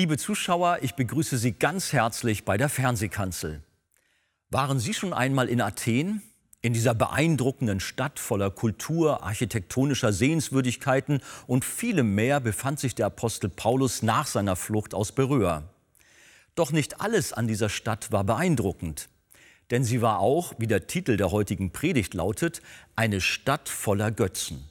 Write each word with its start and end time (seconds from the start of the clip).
Liebe 0.00 0.16
Zuschauer, 0.16 0.78
ich 0.80 0.94
begrüße 0.94 1.36
Sie 1.36 1.52
ganz 1.52 1.92
herzlich 1.92 2.46
bei 2.46 2.56
der 2.56 2.70
Fernsehkanzel. 2.70 3.62
Waren 4.48 4.78
Sie 4.78 4.94
schon 4.94 5.12
einmal 5.12 5.46
in 5.46 5.60
Athen? 5.60 6.22
In 6.62 6.72
dieser 6.72 6.94
beeindruckenden 6.94 7.80
Stadt 7.80 8.18
voller 8.18 8.50
Kultur, 8.50 9.22
architektonischer 9.22 10.14
Sehenswürdigkeiten 10.14 11.20
und 11.46 11.66
vielem 11.66 12.14
mehr 12.14 12.40
befand 12.40 12.80
sich 12.80 12.94
der 12.94 13.04
Apostel 13.04 13.50
Paulus 13.50 14.00
nach 14.00 14.26
seiner 14.26 14.56
Flucht 14.56 14.94
aus 14.94 15.12
Beröa. 15.12 15.64
Doch 16.54 16.72
nicht 16.72 17.02
alles 17.02 17.34
an 17.34 17.46
dieser 17.46 17.68
Stadt 17.68 18.10
war 18.10 18.24
beeindruckend. 18.24 19.10
Denn 19.70 19.84
sie 19.84 20.00
war 20.00 20.20
auch, 20.20 20.54
wie 20.56 20.66
der 20.66 20.86
Titel 20.86 21.18
der 21.18 21.30
heutigen 21.30 21.72
Predigt 21.72 22.14
lautet, 22.14 22.62
eine 22.96 23.20
Stadt 23.20 23.68
voller 23.68 24.10
Götzen. 24.10 24.64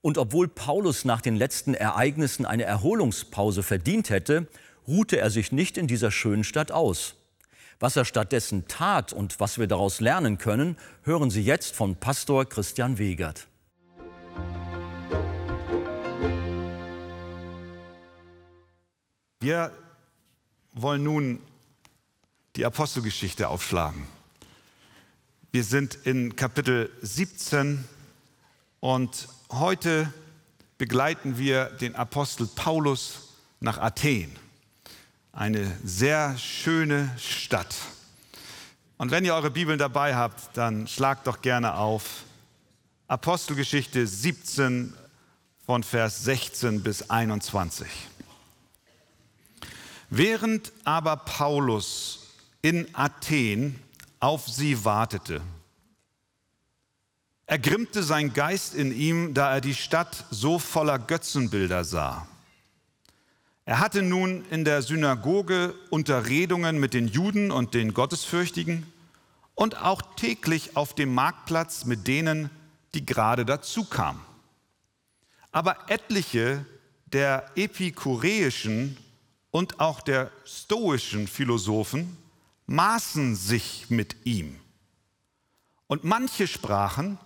Und 0.00 0.18
obwohl 0.18 0.48
Paulus 0.48 1.04
nach 1.04 1.20
den 1.20 1.36
letzten 1.36 1.74
Ereignissen 1.74 2.46
eine 2.46 2.64
Erholungspause 2.64 3.62
verdient 3.62 4.10
hätte, 4.10 4.46
ruhte 4.86 5.18
er 5.18 5.30
sich 5.30 5.52
nicht 5.52 5.76
in 5.76 5.86
dieser 5.86 6.10
schönen 6.10 6.44
Stadt 6.44 6.72
aus. 6.72 7.14
Was 7.80 7.96
er 7.96 8.04
stattdessen 8.04 8.66
tat 8.66 9.12
und 9.12 9.38
was 9.38 9.58
wir 9.58 9.66
daraus 9.66 10.00
lernen 10.00 10.38
können, 10.38 10.76
hören 11.02 11.30
Sie 11.30 11.42
jetzt 11.42 11.74
von 11.74 11.96
Pastor 11.96 12.44
Christian 12.44 12.98
Wegert. 12.98 13.46
Wir 19.40 19.72
wollen 20.72 21.04
nun 21.04 21.40
die 22.56 22.64
Apostelgeschichte 22.64 23.48
aufschlagen. 23.48 24.06
Wir 25.52 25.62
sind 25.62 25.94
in 26.04 26.34
Kapitel 26.34 26.90
17 27.02 27.84
und 28.80 29.28
heute 29.50 30.12
begleiten 30.76 31.38
wir 31.38 31.66
den 31.66 31.96
Apostel 31.96 32.46
Paulus 32.46 33.34
nach 33.60 33.78
Athen. 33.78 34.36
Eine 35.32 35.76
sehr 35.84 36.36
schöne 36.38 37.10
Stadt. 37.18 37.74
Und 38.96 39.10
wenn 39.10 39.24
ihr 39.24 39.34
eure 39.34 39.50
Bibeln 39.50 39.78
dabei 39.78 40.14
habt, 40.14 40.56
dann 40.56 40.86
schlagt 40.86 41.26
doch 41.26 41.40
gerne 41.42 41.74
auf 41.74 42.24
Apostelgeschichte 43.08 44.06
17 44.06 44.94
von 45.64 45.82
Vers 45.82 46.24
16 46.24 46.82
bis 46.82 47.10
21. 47.10 47.86
Während 50.10 50.72
aber 50.84 51.16
Paulus 51.16 52.26
in 52.62 52.88
Athen 52.94 53.80
auf 54.20 54.48
sie 54.48 54.84
wartete, 54.84 55.40
ergrimmte 57.48 58.02
sein 58.02 58.34
Geist 58.34 58.74
in 58.74 58.92
ihm, 58.92 59.32
da 59.32 59.54
er 59.54 59.62
die 59.62 59.74
Stadt 59.74 60.26
so 60.30 60.58
voller 60.58 60.98
Götzenbilder 60.98 61.82
sah. 61.82 62.28
Er 63.64 63.80
hatte 63.80 64.02
nun 64.02 64.44
in 64.50 64.64
der 64.66 64.82
Synagoge 64.82 65.74
Unterredungen 65.90 66.78
mit 66.78 66.92
den 66.92 67.08
Juden 67.08 67.50
und 67.50 67.72
den 67.72 67.94
Gottesfürchtigen 67.94 68.86
und 69.54 69.82
auch 69.82 70.02
täglich 70.14 70.76
auf 70.76 70.94
dem 70.94 71.14
Marktplatz 71.14 71.86
mit 71.86 72.06
denen, 72.06 72.50
die 72.94 73.06
gerade 73.06 73.46
dazu 73.46 73.84
kamen. 73.84 74.20
Aber 75.50 75.76
etliche 75.88 76.66
der 77.06 77.50
epikureischen 77.56 78.98
und 79.50 79.80
auch 79.80 80.02
der 80.02 80.30
stoischen 80.44 81.26
Philosophen 81.26 82.18
maßen 82.66 83.36
sich 83.36 83.86
mit 83.88 84.26
ihm. 84.26 84.60
Und 85.86 86.04
manche 86.04 86.46
sprachen, 86.46 87.18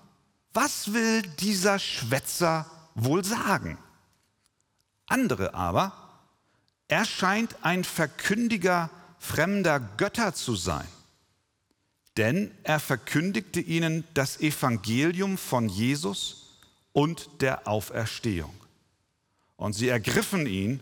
was 0.54 0.92
will 0.92 1.22
dieser 1.22 1.78
Schwätzer 1.78 2.66
wohl 2.94 3.24
sagen? 3.24 3.78
Andere 5.06 5.54
aber, 5.54 5.92
er 6.88 7.04
scheint 7.04 7.56
ein 7.62 7.84
Verkündiger 7.84 8.90
fremder 9.18 9.80
Götter 9.80 10.34
zu 10.34 10.56
sein, 10.56 10.86
denn 12.16 12.50
er 12.64 12.80
verkündigte 12.80 13.60
ihnen 13.60 14.04
das 14.14 14.40
Evangelium 14.40 15.38
von 15.38 15.68
Jesus 15.68 16.60
und 16.92 17.28
der 17.40 17.66
Auferstehung. 17.66 18.54
Und 19.56 19.74
sie 19.74 19.88
ergriffen 19.88 20.46
ihn 20.46 20.80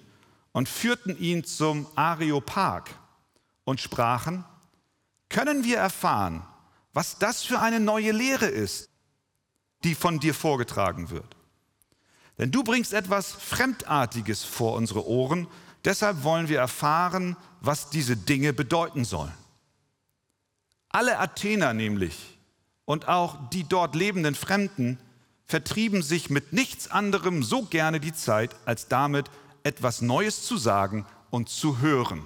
und 0.53 0.69
führten 0.69 1.19
ihn 1.19 1.45
zum 1.45 1.87
Areopag 1.95 2.91
und 3.65 3.81
sprachen, 3.81 4.45
können 5.29 5.65
wir 5.65 5.79
erfahren, 5.79 6.45
was 6.93 7.19
das 7.19 7.45
für 7.45 7.61
eine 7.61 7.79
neue 7.79 8.11
Lehre 8.11 8.47
ist, 8.47 8.90
die 9.85 9.95
von 9.95 10.21
dir 10.21 10.35
vorgetragen 10.35 11.11
wird. 11.11 11.37
Denn 12.39 12.51
du 12.51 12.65
bringst 12.65 12.93
etwas 12.93 13.33
Fremdartiges 13.33 14.45
vor 14.45 14.75
unsere 14.75 15.07
Ohren, 15.07 15.47
deshalb 15.85 16.23
wollen 16.23 16.49
wir 16.49 16.59
erfahren, 16.59 17.37
was 17.61 17.91
diese 17.91 18.17
Dinge 18.17 18.53
bedeuten 18.53 19.05
sollen. 19.05 19.33
Alle 20.89 21.19
Athener 21.19 21.75
nämlich 21.75 22.39
und 22.85 23.09
auch 23.09 23.51
die 23.51 23.65
dort 23.65 23.95
lebenden 23.95 24.35
Fremden 24.35 24.99
vertrieben 25.45 26.03
sich 26.03 26.31
mit 26.31 26.53
nichts 26.53 26.91
anderem 26.91 27.43
so 27.43 27.63
gerne 27.63 28.01
die 28.01 28.13
Zeit, 28.13 28.55
als 28.65 28.89
damit 28.89 29.31
etwas 29.63 30.01
Neues 30.01 30.45
zu 30.45 30.57
sagen 30.57 31.07
und 31.31 31.49
zu 31.49 31.79
hören. 31.79 32.25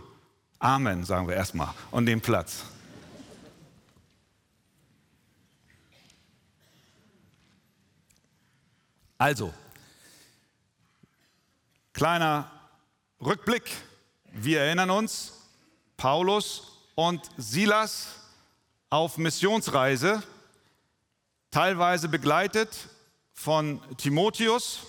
Amen, 0.59 1.05
sagen 1.05 1.29
wir 1.29 1.35
erstmal, 1.35 1.69
und 1.91 2.07
den 2.07 2.21
Platz. 2.21 2.65
Also, 9.17 9.55
kleiner 11.93 12.51
Rückblick. 13.25 13.71
Wir 14.33 14.63
erinnern 14.63 14.91
uns, 14.91 15.33
Paulus 15.97 16.81
und 16.97 17.31
Silas 17.37 18.09
auf 18.91 19.17
Missionsreise, 19.17 20.23
teilweise 21.53 22.09
begleitet 22.09 22.89
von 23.33 23.81
Timotheus, 23.97 24.81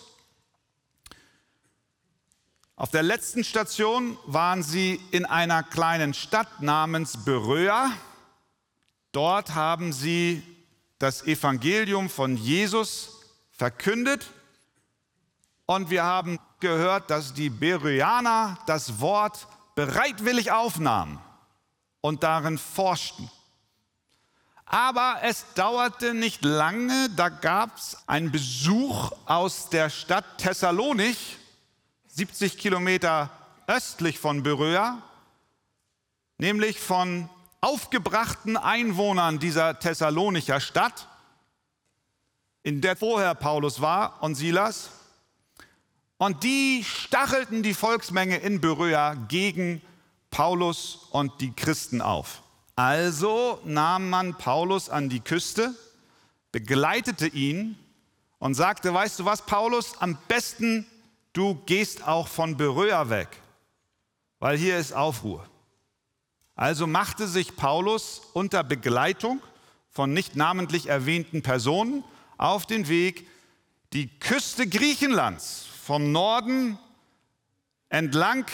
auf 2.78 2.90
der 2.91 3.03
letzten 3.03 3.46
Station 3.46 4.18
waren 4.25 4.62
sie 4.62 5.00
in 5.12 5.25
einer 5.25 5.64
kleinen 5.64 6.14
Stadt 6.14 6.62
namens 6.62 7.24
Beröa. 7.24 7.90
Dort 9.14 9.56
haben 9.56 9.94
sie 9.94 10.44
das 11.00 11.25
Evangelium 11.25 12.09
von 12.09 12.35
Jesus 12.35 13.15
verkündet. 13.57 14.27
Und 15.66 15.89
wir 15.89 16.03
haben 16.03 16.39
gehört, 16.59 17.09
dass 17.09 17.33
die 17.33 17.49
Beröaner 17.49 18.57
das 18.67 18.99
Wort 18.99 19.47
bereitwillig 19.75 20.51
aufnahmen 20.51 21.19
und 22.01 22.23
darin 22.23 22.57
forschten. 22.57 23.29
Aber 24.66 25.19
es 25.21 25.45
dauerte 25.53 26.13
nicht 26.13 26.43
lange, 26.43 27.09
da 27.16 27.29
gab 27.29 27.77
es 27.77 27.97
einen 28.07 28.31
Besuch 28.31 29.11
aus 29.25 29.69
der 29.69 29.89
Stadt 29.89 30.25
Thessalonich 30.37 31.37
70 32.07 32.57
Kilometer 32.57 33.29
östlich 33.67 34.19
von 34.19 34.43
Beröa, 34.43 35.01
nämlich 36.37 36.79
von 36.79 37.29
aufgebrachten 37.61 38.58
Einwohnern 38.58 39.40
dieser 39.40 39.79
Thessalonicher 39.79 40.59
Stadt, 40.59 41.08
in 42.66 42.82
der 42.82 42.96
vorher 42.96 43.35
Paulus 43.35 43.79
war 43.79 44.23
und 44.23 44.34
Silas. 44.34 44.90
Und 46.17 46.44
die 46.44 46.84
stachelten 46.84 47.62
die 47.62 47.76
Volksmenge 47.76 48.38
in 48.38 48.59
Beröa 48.59 49.14
gegen 49.14 49.84
Paulus 50.32 51.08
und 51.12 51.40
die 51.41 51.53
Christen 51.53 52.02
auf. 52.02 52.41
Also 52.76 53.59
nahm 53.66 54.09
man 54.09 54.35
Paulus 54.35 54.90
an 54.90 55.09
die 55.09 55.20
Küste, 55.20 55.76
begleitete 56.52 57.28
ihn 57.28 57.78
und 58.40 58.56
sagte, 58.56 58.91
weißt 58.91 59.20
du 59.20 59.26
was, 59.26 59.44
Paulus, 59.44 59.97
am 60.00 60.18
besten 60.28 60.88
du 61.34 61.53
gehst 61.68 62.08
auch 62.08 62.28
von 62.28 62.58
Beröa 62.58 63.11
weg, 63.11 63.29
weil 64.40 64.58
hier 64.58 64.79
ist 64.79 64.91
Aufruhr. 64.91 65.47
Also 66.56 66.88
machte 66.88 67.28
sich 67.28 67.56
Paulus 67.56 68.23
unter 68.34 68.64
Begleitung 68.64 69.40
von 69.91 70.14
nicht 70.14 70.35
namentlich 70.35 70.88
erwähnten 70.88 71.44
Personen 71.44 72.03
auf 72.37 72.66
den 72.66 72.87
Weg, 72.87 73.28
die 73.93 74.08
Küste 74.20 74.67
Griechenlands 74.67 75.66
vom 75.84 76.11
Norden 76.11 76.78
entlang 77.90 78.46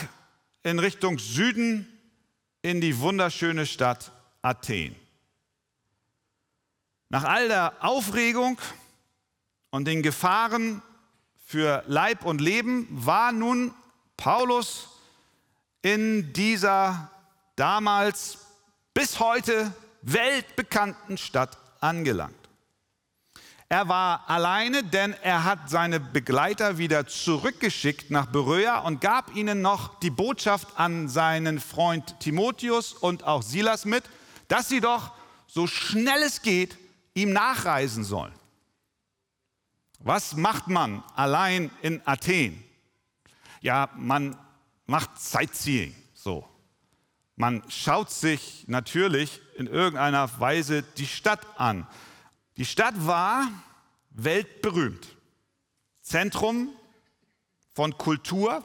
in 0.64 0.80
Richtung 0.80 1.18
Süden 1.18 1.88
in 2.62 2.82
die 2.82 3.00
wunderschöne 3.00 3.66
Stadt 3.66 4.12
Athen. 4.42 4.96
Nach 7.10 7.24
all 7.24 7.48
der 7.48 7.74
Aufregung 7.84 8.58
und 9.70 9.86
den 9.86 10.02
Gefahren 10.02 10.82
für 11.46 11.84
Leib 11.88 12.26
und 12.26 12.40
Leben 12.40 12.88
war 12.90 13.32
nun 13.32 13.74
Paulus 14.16 14.88
in 15.82 16.32
dieser 16.34 17.12
damals 17.56 18.38
bis 18.94 19.20
heute 19.20 19.74
weltbekannten 20.04 21.18
Stadt 21.18 21.58
angelangt. 21.80 22.41
Er 23.72 23.88
war 23.88 24.30
alleine, 24.30 24.84
denn 24.84 25.14
er 25.24 25.46
hat 25.46 25.70
seine 25.70 26.02
Begleiter 26.02 26.78
wieder 26.78 27.08
zurückgeschickt 27.08 28.12
nach 28.12 28.26
Beröa 28.26 28.80
und 28.80 29.00
gab 29.00 29.34
ihnen 29.34 29.62
noch 29.62 29.98
die 30.02 30.10
Botschaft 30.10 30.78
an 30.78 31.08
seinen 31.08 31.62
Freund 31.62 32.20
Timotheus 32.20 32.92
und 32.92 33.24
auch 33.24 33.42
Silas 33.42 33.86
mit, 33.86 34.04
dass 34.50 34.68
sie 34.68 34.82
doch 34.82 35.14
so 35.48 35.68
schnell 35.68 36.22
es 36.22 36.42
geht 36.42 36.78
ihm 37.14 37.32
nachreisen 37.32 38.04
sollen. 38.04 38.34
Was 40.00 40.36
macht 40.36 40.68
man 40.68 41.02
allein 41.16 41.72
in 41.82 42.02
Athen? 42.06 42.62
Ja, 43.62 43.90
man 43.96 44.38
macht 44.86 45.18
Sightseeing, 45.18 45.96
so. 46.14 46.46
Man 47.38 47.64
schaut 47.70 48.12
sich 48.12 48.66
natürlich 48.68 49.40
in 49.56 49.68
irgendeiner 49.68 50.30
Weise 50.42 50.84
die 50.98 51.08
Stadt 51.08 51.40
an. 51.56 51.88
Die 52.62 52.66
Stadt 52.66 53.08
war 53.08 53.50
weltberühmt. 54.12 55.16
Zentrum 56.04 56.70
von 57.74 57.98
Kultur, 57.98 58.64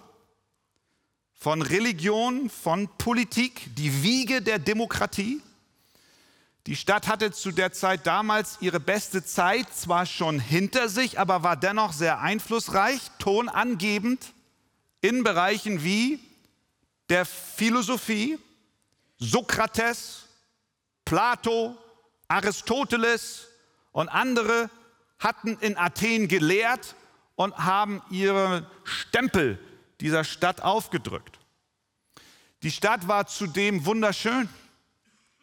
von 1.32 1.62
Religion, 1.62 2.50
von 2.50 2.90
Politik, 2.98 3.75
die 3.75 4.02
Wiege 4.02 4.43
der 4.43 4.58
Demokratie. 4.58 5.40
Die 6.66 6.76
Stadt 6.76 7.08
hatte 7.08 7.32
zu 7.32 7.52
der 7.52 7.72
Zeit 7.72 8.06
damals 8.06 8.58
ihre 8.60 8.81
beste 8.81 9.25
Zeit 9.25 9.75
zwar 9.75 10.04
schon 10.04 10.40
hinter 10.40 10.90
sich, 10.90 11.19
aber 11.19 11.42
war 11.42 11.56
dennoch 11.56 11.94
sehr 11.94 12.20
einflussreich, 12.20 13.00
tonangebend 13.19 14.34
in 15.00 15.25
Bereichen 15.25 15.82
wie 15.82 16.20
der 17.08 17.25
Philosophie, 17.25 18.38
Sokrates, 19.16 20.26
Plato, 21.06 21.75
Aristoteles 22.28 23.46
und 23.96 24.10
andere 24.10 24.69
hatten 25.19 25.56
in 25.60 25.78
Athen 25.78 26.28
gelehrt 26.28 26.96
und 27.34 27.56
haben 27.56 28.02
ihren 28.10 28.66
Stempel 28.84 29.58
dieser 30.02 30.22
Stadt 30.22 30.60
aufgedrückt. 30.60 31.38
Die 32.62 32.70
Stadt 32.70 33.08
war 33.08 33.26
zudem 33.26 33.87
wunderschön, 33.87 34.50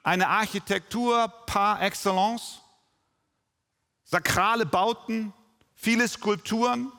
eine 0.04 0.28
Architektur 0.28 1.30
par 1.48 1.82
excellence, 1.82 2.62
sakrale 4.04 4.68
Bauten, 4.68 5.34
viele 5.74 6.08
Skulpturen, 6.08 6.92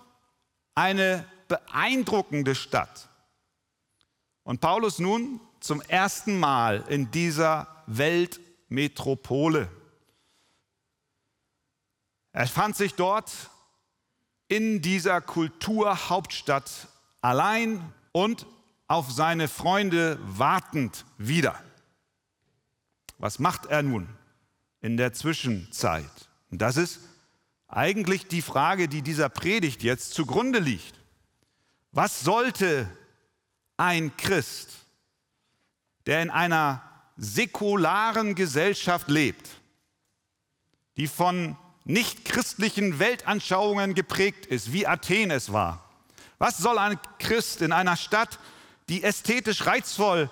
eine 0.74 1.24
beeindruckende 1.46 2.56
Stadt. 2.56 3.08
Und 4.42 4.60
Paulus 4.60 4.98
nun 4.98 5.40
zum 5.60 5.80
ersten 5.82 6.36
Mal 6.36 6.82
in 6.88 7.12
dieser 7.12 7.84
Weltmetropole. 7.86 9.70
Er 12.34 12.48
fand 12.48 12.76
sich 12.76 12.94
dort 12.94 13.30
in 14.48 14.82
dieser 14.82 15.20
Kulturhauptstadt 15.20 16.88
allein 17.20 17.92
und 18.10 18.44
auf 18.88 19.12
seine 19.12 19.46
Freunde 19.46 20.18
wartend 20.20 21.04
wieder. 21.16 21.62
Was 23.18 23.38
macht 23.38 23.66
er 23.66 23.84
nun 23.84 24.08
in 24.80 24.96
der 24.96 25.12
Zwischenzeit? 25.12 26.10
Und 26.50 26.60
das 26.60 26.76
ist 26.76 26.98
eigentlich 27.68 28.26
die 28.26 28.42
Frage, 28.42 28.88
die 28.88 29.02
dieser 29.02 29.28
Predigt 29.28 29.84
jetzt 29.84 30.12
zugrunde 30.12 30.58
liegt. 30.58 30.94
Was 31.92 32.22
sollte 32.22 32.90
ein 33.76 34.16
Christ, 34.16 34.70
der 36.06 36.20
in 36.20 36.30
einer 36.30 36.82
säkularen 37.16 38.34
Gesellschaft 38.34 39.08
lebt, 39.08 39.48
die 40.96 41.06
von 41.06 41.56
nichtchristlichen 41.84 42.98
Weltanschauungen 42.98 43.94
geprägt 43.94 44.46
ist, 44.46 44.72
wie 44.72 44.86
Athen 44.86 45.30
es 45.30 45.52
war. 45.52 45.88
Was 46.38 46.58
soll 46.58 46.78
ein 46.78 46.98
Christ 47.18 47.62
in 47.62 47.72
einer 47.72 47.96
Stadt, 47.96 48.38
die 48.88 49.02
ästhetisch 49.02 49.66
reizvoll 49.66 50.30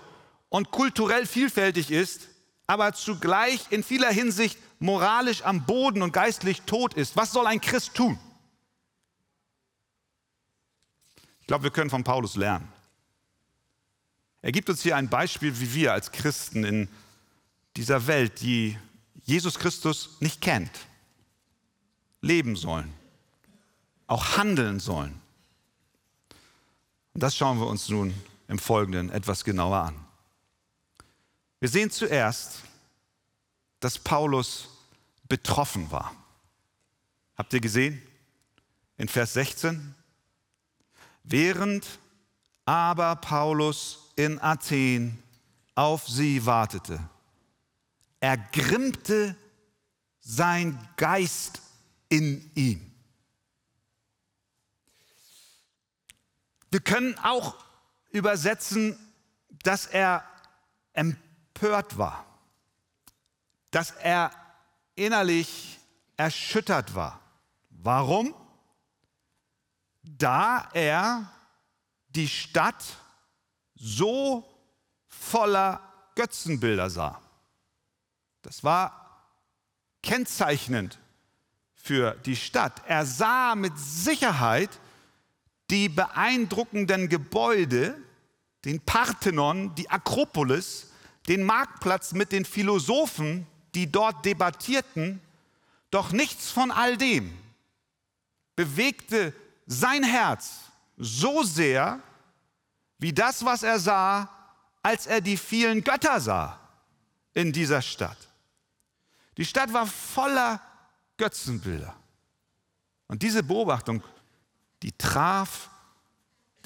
und 0.48 0.70
kulturell 0.70 1.26
vielfältig 1.26 1.90
ist, 1.90 2.28
aber 2.66 2.92
zugleich 2.94 3.66
in 3.70 3.82
vieler 3.82 4.10
Hinsicht 4.10 4.58
moralisch 4.78 5.42
am 5.42 5.64
Boden 5.64 6.02
und 6.02 6.12
geistlich 6.12 6.62
tot 6.62 6.94
ist? 6.94 7.16
Was 7.16 7.32
soll 7.32 7.46
ein 7.46 7.60
Christ 7.60 7.94
tun? 7.94 8.18
Ich 11.40 11.46
glaube, 11.46 11.64
wir 11.64 11.70
können 11.70 11.90
von 11.90 12.04
Paulus 12.04 12.36
lernen. 12.36 12.72
Er 14.40 14.52
gibt 14.52 14.68
uns 14.70 14.82
hier 14.82 14.96
ein 14.96 15.08
Beispiel, 15.08 15.58
wie 15.60 15.74
wir 15.74 15.92
als 15.92 16.10
Christen 16.10 16.64
in 16.64 16.88
dieser 17.76 18.06
Welt, 18.06 18.40
die 18.40 18.76
Jesus 19.24 19.58
Christus 19.58 20.16
nicht 20.20 20.40
kennt, 20.40 20.70
leben 22.22 22.56
sollen, 22.56 22.92
auch 24.06 24.38
handeln 24.38 24.80
sollen. 24.80 25.20
Und 27.12 27.22
das 27.22 27.36
schauen 27.36 27.58
wir 27.58 27.66
uns 27.66 27.88
nun 27.88 28.14
im 28.48 28.58
Folgenden 28.58 29.10
etwas 29.10 29.44
genauer 29.44 29.78
an. 29.78 29.94
Wir 31.60 31.68
sehen 31.68 31.90
zuerst, 31.90 32.62
dass 33.80 33.98
Paulus 33.98 34.68
betroffen 35.28 35.90
war. 35.90 36.14
Habt 37.36 37.52
ihr 37.52 37.60
gesehen? 37.60 38.00
In 38.96 39.08
Vers 39.08 39.34
16. 39.34 39.94
Während 41.24 41.86
aber 42.64 43.16
Paulus 43.16 44.12
in 44.16 44.40
Athen 44.40 45.22
auf 45.74 46.06
sie 46.06 46.44
wartete, 46.44 47.00
ergrimmte 48.20 49.36
sein 50.20 50.78
Geist 50.96 51.60
in 52.12 52.50
ihm. 52.54 52.92
Wir 56.70 56.80
können 56.80 57.18
auch 57.20 57.56
übersetzen, 58.10 58.98
dass 59.62 59.86
er 59.86 60.22
empört 60.92 61.96
war, 61.96 62.26
dass 63.70 63.92
er 63.92 64.30
innerlich 64.94 65.78
erschüttert 66.18 66.94
war. 66.94 67.18
Warum? 67.70 68.34
Da 70.02 70.68
er 70.74 71.32
die 72.08 72.28
Stadt 72.28 72.84
so 73.74 74.46
voller 75.06 75.80
Götzenbilder 76.14 76.90
sah. 76.90 77.22
Das 78.42 78.62
war 78.62 79.30
kennzeichnend 80.02 80.98
für 81.82 82.12
die 82.24 82.36
Stadt. 82.36 82.80
Er 82.86 83.04
sah 83.04 83.54
mit 83.54 83.72
Sicherheit 83.76 84.70
die 85.70 85.88
beeindruckenden 85.88 87.08
Gebäude, 87.08 87.96
den 88.64 88.80
Parthenon, 88.80 89.74
die 89.74 89.90
Akropolis, 89.90 90.92
den 91.28 91.42
Marktplatz 91.42 92.12
mit 92.12 92.30
den 92.32 92.44
Philosophen, 92.44 93.46
die 93.74 93.90
dort 93.90 94.24
debattierten, 94.24 95.20
doch 95.90 96.12
nichts 96.12 96.50
von 96.50 96.70
all 96.70 96.96
dem 96.96 97.36
bewegte 98.54 99.32
sein 99.66 100.04
Herz 100.04 100.60
so 100.96 101.42
sehr 101.42 102.00
wie 102.98 103.12
das, 103.12 103.44
was 103.44 103.62
er 103.62 103.78
sah, 103.78 104.28
als 104.82 105.06
er 105.06 105.20
die 105.20 105.36
vielen 105.36 105.82
Götter 105.82 106.20
sah 106.20 106.60
in 107.34 107.52
dieser 107.52 107.82
Stadt. 107.82 108.18
Die 109.36 109.44
Stadt 109.44 109.72
war 109.72 109.86
voller 109.86 110.60
Götzenbilder. 111.16 111.96
Und 113.08 113.22
diese 113.22 113.42
Beobachtung, 113.42 114.02
die 114.82 114.92
traf 114.92 115.70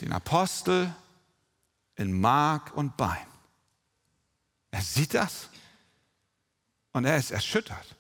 den 0.01 0.13
Apostel 0.13 0.95
in 1.97 2.19
Mark 2.19 2.75
und 2.77 2.97
Bein. 2.97 3.27
Er 4.71 4.83
sieht 4.83 5.15
das 5.15 5.49
und 6.93 7.05
er 7.05 7.17
ist 7.17 7.31
erschüttert. 7.31 7.97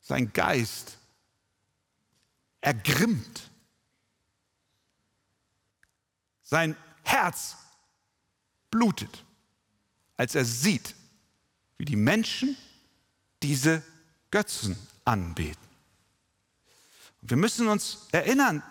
Sein 0.00 0.32
Geist 0.32 0.98
ergrimmt. 2.60 3.50
Sein 6.42 6.76
Herz 7.02 7.56
blutet, 8.70 9.24
als 10.16 10.34
er 10.34 10.44
sieht, 10.44 10.94
wie 11.76 11.84
die 11.84 11.96
Menschen 11.96 12.56
diese 13.42 13.82
Götzen 14.30 14.76
anbeten. 15.04 15.62
wir 17.22 17.36
müssen 17.36 17.68
uns 17.68 18.08
erinnern, 18.12 18.62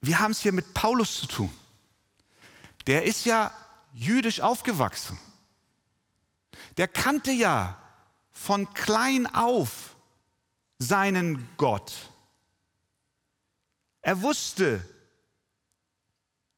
wir 0.00 0.18
haben 0.18 0.30
es 0.30 0.40
hier 0.40 0.52
mit 0.52 0.74
Paulus 0.74 1.20
zu 1.20 1.26
tun. 1.26 1.54
Der 2.86 3.04
ist 3.04 3.24
ja 3.24 3.52
jüdisch 3.92 4.40
aufgewachsen. 4.40 5.18
Der 6.76 6.88
kannte 6.88 7.32
ja 7.32 7.76
von 8.32 8.72
klein 8.74 9.26
auf 9.34 9.96
seinen 10.78 11.48
Gott. 11.56 11.92
Er 14.02 14.22
wusste, 14.22 14.84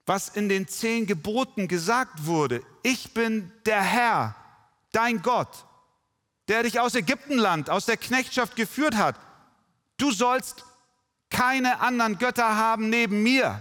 was 0.04 0.28
in 0.28 0.48
den 0.48 0.66
zehn 0.66 1.06
Geboten 1.06 1.68
gesagt 1.68 2.26
wurde. 2.26 2.62
Ich 2.82 3.14
bin 3.14 3.52
der 3.64 3.82
Herr, 3.82 4.34
dein 4.92 5.22
Gott, 5.22 5.64
der 6.48 6.62
dich 6.62 6.80
aus 6.80 6.94
Ägyptenland, 6.94 7.70
aus 7.70 7.86
der 7.86 7.96
Knechtschaft 7.96 8.56
geführt 8.56 8.96
hat. 8.96 9.16
Du 9.98 10.10
sollst 10.10 10.64
keine 11.30 11.80
anderen 11.80 12.18
Götter 12.18 12.56
haben 12.56 12.88
neben 12.88 13.22
mir. 13.22 13.60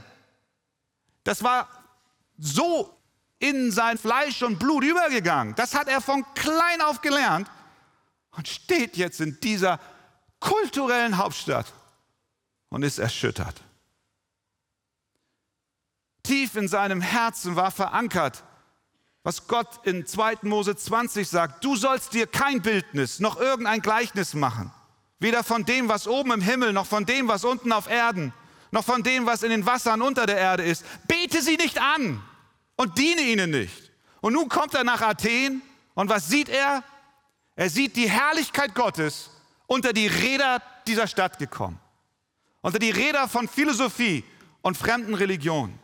Das 1.24 1.44
war 1.44 1.67
so 2.38 2.98
in 3.39 3.72
sein 3.72 3.98
Fleisch 3.98 4.41
und 4.41 4.58
Blut 4.58 4.84
übergegangen. 4.84 5.53
Das 5.56 5.75
hat 5.75 5.88
er 5.88 6.01
von 6.01 6.25
klein 6.34 6.82
auf 6.82 7.01
gelernt 7.01 7.50
und 8.32 8.48
steht 8.48 8.96
jetzt 8.98 9.20
in 9.20 9.39
dieser 9.41 9.79
kulturellen 10.39 11.17
Hauptstadt 11.17 11.74
und 12.70 12.84
ist 12.84 13.00
erschüttert. 13.00 13.62
Tief 16.24 16.56
in 16.56 16.67
seinem 16.67 17.01
Herzen 17.01 17.56
war 17.56 17.72
verankert, 17.72 18.44
was 19.27 19.46
Gott 19.46 19.81
in 19.84 20.05
2. 20.05 20.38
Mose 20.43 20.77
20 20.77 21.27
sagt, 21.27 21.62
du 21.62 21.75
sollst 21.75 22.13
dir 22.13 22.27
kein 22.27 22.62
Bildnis 22.62 23.19
noch 23.19 23.38
irgendein 23.38 23.81
Gleichnis 23.81 24.34
machen, 24.34 24.72
weder 25.19 25.43
von 25.43 25.65
dem, 25.65 25.89
was 25.89 26.07
oben 26.07 26.31
im 26.31 26.39
Himmel, 26.39 26.72
noch 26.72 26.86
von 26.86 27.05
dem, 27.05 27.27
was 27.27 27.43
unten 27.43 27.74
auf 27.74 27.89
Erden, 27.89 28.31
noch 28.72 28.86
von 28.86 29.03
dem, 29.03 29.25
was 29.25 29.43
in 29.43 29.50
den 29.50 29.65
Wassern 29.65 30.01
unter 30.01 30.27
der 30.27 30.38
Erde 30.38 30.63
ist. 30.63 30.86
Bete 31.10 31.41
sie 31.41 31.57
nicht 31.57 31.77
an 31.77 32.24
und 32.77 32.98
diene 32.98 33.19
ihnen 33.19 33.51
nicht. 33.51 33.91
Und 34.22 34.31
nun 34.31 34.48
kommt 34.48 34.74
er 34.75 34.86
nach 34.86 35.01
Athen 35.01 35.62
und 35.93 36.07
was 36.07 36.29
sieht 36.29 36.48
er? 36.48 36.81
Er 37.57 37.69
sieht 37.69 37.98
die 37.98 38.10
Herrlichkeit 38.10 38.75
Gottes 38.75 39.29
unter 39.65 39.91
die 39.91 40.07
Räder 40.07 40.62
dieser 40.88 41.05
Stadt 41.05 41.38
gekommen. 41.38 41.77
Unter 42.62 42.79
die 42.79 42.91
Räder 42.91 43.27
von 43.27 43.50
Philosophie 43.50 44.24
und 44.62 44.77
fremden 44.77 45.15
Religionen. 45.15 45.77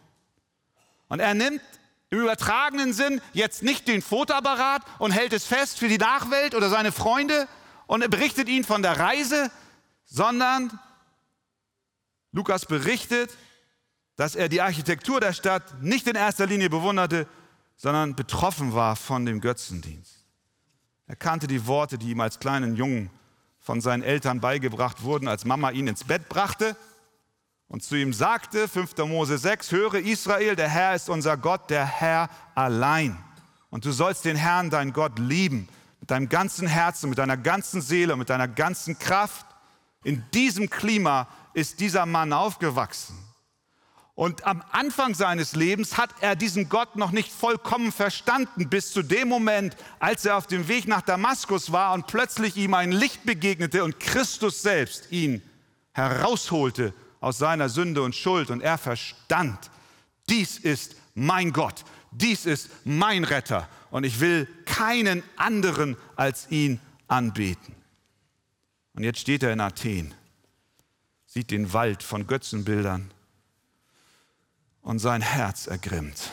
Und 1.09 1.19
er 1.19 1.33
nimmt 1.33 1.61
im 2.13 2.19
übertragenen 2.19 2.93
Sinn 2.93 3.21
jetzt 3.33 3.63
nicht 3.63 3.87
den 3.87 4.03
Fotoapparat 4.03 4.83
und 4.99 5.11
hält 5.11 5.33
es 5.33 5.45
fest 5.45 5.79
für 5.79 5.87
die 5.87 5.97
Nachwelt 5.97 6.53
oder 6.53 6.69
seine 6.69 6.91
Freunde 6.91 7.47
und 7.87 8.03
er 8.03 8.07
berichtet 8.07 8.47
ihnen 8.47 8.63
von 8.63 8.83
der 8.83 8.99
Reise, 8.99 9.49
sondern 10.05 10.79
Lukas 12.31 12.67
berichtet, 12.67 13.35
dass 14.15 14.35
er 14.35 14.47
die 14.47 14.61
Architektur 14.61 15.21
der 15.21 15.33
Stadt 15.33 15.81
nicht 15.81 16.07
in 16.07 16.15
erster 16.15 16.45
Linie 16.45 16.69
bewunderte, 16.69 17.27
sondern 17.77 18.15
betroffen 18.15 18.75
war 18.75 18.95
von 18.95 19.25
dem 19.25 19.41
Götzendienst. 19.41 20.27
Er 21.07 21.15
kannte 21.15 21.47
die 21.47 21.65
Worte, 21.65 21.97
die 21.97 22.11
ihm 22.11 22.21
als 22.21 22.39
kleinen 22.39 22.75
Jungen 22.75 23.09
von 23.59 23.81
seinen 23.81 24.03
Eltern 24.03 24.39
beigebracht 24.39 25.01
wurden, 25.01 25.27
als 25.27 25.45
Mama 25.45 25.71
ihn 25.71 25.87
ins 25.87 26.03
Bett 26.03 26.29
brachte 26.29 26.75
und 27.73 27.81
zu 27.81 27.95
ihm 27.95 28.13
sagte, 28.13 28.67
5. 28.67 28.97
Mose 28.97 29.35
6, 29.35 29.71
höre 29.71 29.95
Israel, 29.95 30.55
der 30.55 30.69
Herr 30.69 30.93
ist 30.93 31.09
unser 31.09 31.37
Gott, 31.37 31.71
der 31.71 31.83
Herr 31.83 32.29
allein. 32.53 33.17
Und 33.71 33.83
du 33.83 33.91
sollst 33.91 34.25
den 34.25 34.35
Herrn, 34.35 34.69
dein 34.69 34.93
Gott, 34.93 35.17
lieben, 35.17 35.67
mit 35.99 36.11
deinem 36.11 36.29
ganzen 36.29 36.67
Herzen, 36.67 37.09
mit 37.09 37.17
deiner 37.17 37.35
ganzen 37.35 37.81
Seele, 37.81 38.15
mit 38.15 38.29
deiner 38.29 38.47
ganzen 38.47 38.99
Kraft. 38.99 39.47
In 40.03 40.23
diesem 40.35 40.69
Klima 40.69 41.27
ist 41.55 41.79
dieser 41.79 42.05
Mann 42.05 42.31
aufgewachsen. 42.31 43.17
Und 44.13 44.45
am 44.45 44.63
Anfang 44.71 45.15
seines 45.15 45.55
Lebens 45.55 45.97
hat 45.97 46.11
er 46.21 46.35
diesen 46.35 46.69
Gott 46.69 46.95
noch 46.95 47.09
nicht 47.09 47.31
vollkommen 47.31 47.91
verstanden, 47.91 48.69
bis 48.69 48.91
zu 48.91 49.01
dem 49.01 49.29
Moment, 49.29 49.75
als 49.97 50.25
er 50.25 50.37
auf 50.37 50.45
dem 50.45 50.67
Weg 50.67 50.87
nach 50.87 51.01
Damaskus 51.01 51.71
war 51.71 51.95
und 51.95 52.05
plötzlich 52.05 52.55
ihm 52.55 52.75
ein 52.75 52.91
Licht 52.91 53.25
begegnete 53.25 53.83
und 53.83 53.99
Christus 53.99 54.61
selbst 54.61 55.11
ihn 55.11 55.41
herausholte 55.93 56.93
aus 57.23 57.37
seiner 57.37 57.69
Sünde 57.69 58.03
und 58.03 58.15
Schuld. 58.15 58.51
Und 58.51 58.59
er 58.59 58.77
verstand, 58.77 59.71
dies 60.27 60.57
ist 60.57 60.97
mein 61.15 61.53
Gott, 61.53 61.85
dies 62.11 62.45
ist 62.45 62.69
mein 62.83 63.23
Retter 63.23 63.69
und 63.91 64.03
ich 64.03 64.19
will 64.19 64.45
keinen 64.65 65.23
anderen 65.37 65.95
als 66.17 66.51
ihn 66.51 66.81
anbeten. 67.07 67.75
Und 68.93 69.03
jetzt 69.03 69.19
steht 69.19 69.41
er 69.41 69.53
in 69.53 69.61
Athen, 69.61 70.13
sieht 71.25 71.49
den 71.49 71.71
Wald 71.71 72.03
von 72.03 72.27
Götzenbildern 72.27 73.09
und 74.81 74.99
sein 74.99 75.21
Herz 75.21 75.67
ergrimmt. 75.67 76.29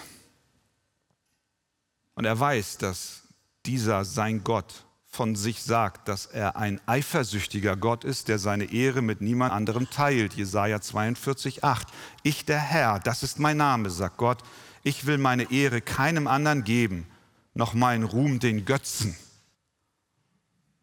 Und 2.16 2.24
er 2.24 2.38
weiß, 2.38 2.78
dass 2.78 3.22
dieser 3.64 4.04
sein 4.04 4.42
Gott 4.42 4.84
von 5.10 5.34
sich 5.34 5.62
sagt, 5.62 6.06
dass 6.08 6.26
er 6.26 6.56
ein 6.56 6.80
eifersüchtiger 6.86 7.76
Gott 7.76 8.04
ist, 8.04 8.28
der 8.28 8.38
seine 8.38 8.72
Ehre 8.72 9.02
mit 9.02 9.20
niemand 9.20 9.52
anderem 9.52 9.90
teilt. 9.90 10.34
Jesaja 10.34 10.80
42, 10.80 11.64
8. 11.64 11.88
Ich, 12.22 12.44
der 12.44 12.60
Herr, 12.60 13.00
das 13.00 13.24
ist 13.24 13.40
mein 13.40 13.56
Name, 13.56 13.90
sagt 13.90 14.16
Gott. 14.16 14.38
Ich 14.84 15.06
will 15.06 15.18
meine 15.18 15.50
Ehre 15.50 15.80
keinem 15.80 16.28
anderen 16.28 16.62
geben, 16.62 17.06
noch 17.54 17.74
meinen 17.74 18.04
Ruhm 18.04 18.38
den 18.38 18.64
Götzen. 18.64 19.16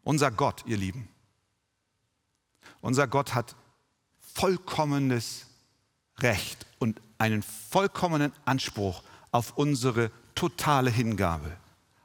Unser 0.04 0.30
Gott, 0.30 0.62
ihr 0.66 0.76
Lieben, 0.76 1.08
unser 2.80 3.08
Gott 3.08 3.34
hat 3.34 3.56
vollkommenes 4.34 5.46
Recht 6.18 6.66
und 6.78 7.00
einen 7.16 7.42
vollkommenen 7.42 8.32
Anspruch 8.44 9.02
auf 9.32 9.56
unsere 9.56 10.10
totale 10.34 10.90
Hingabe, 10.90 11.56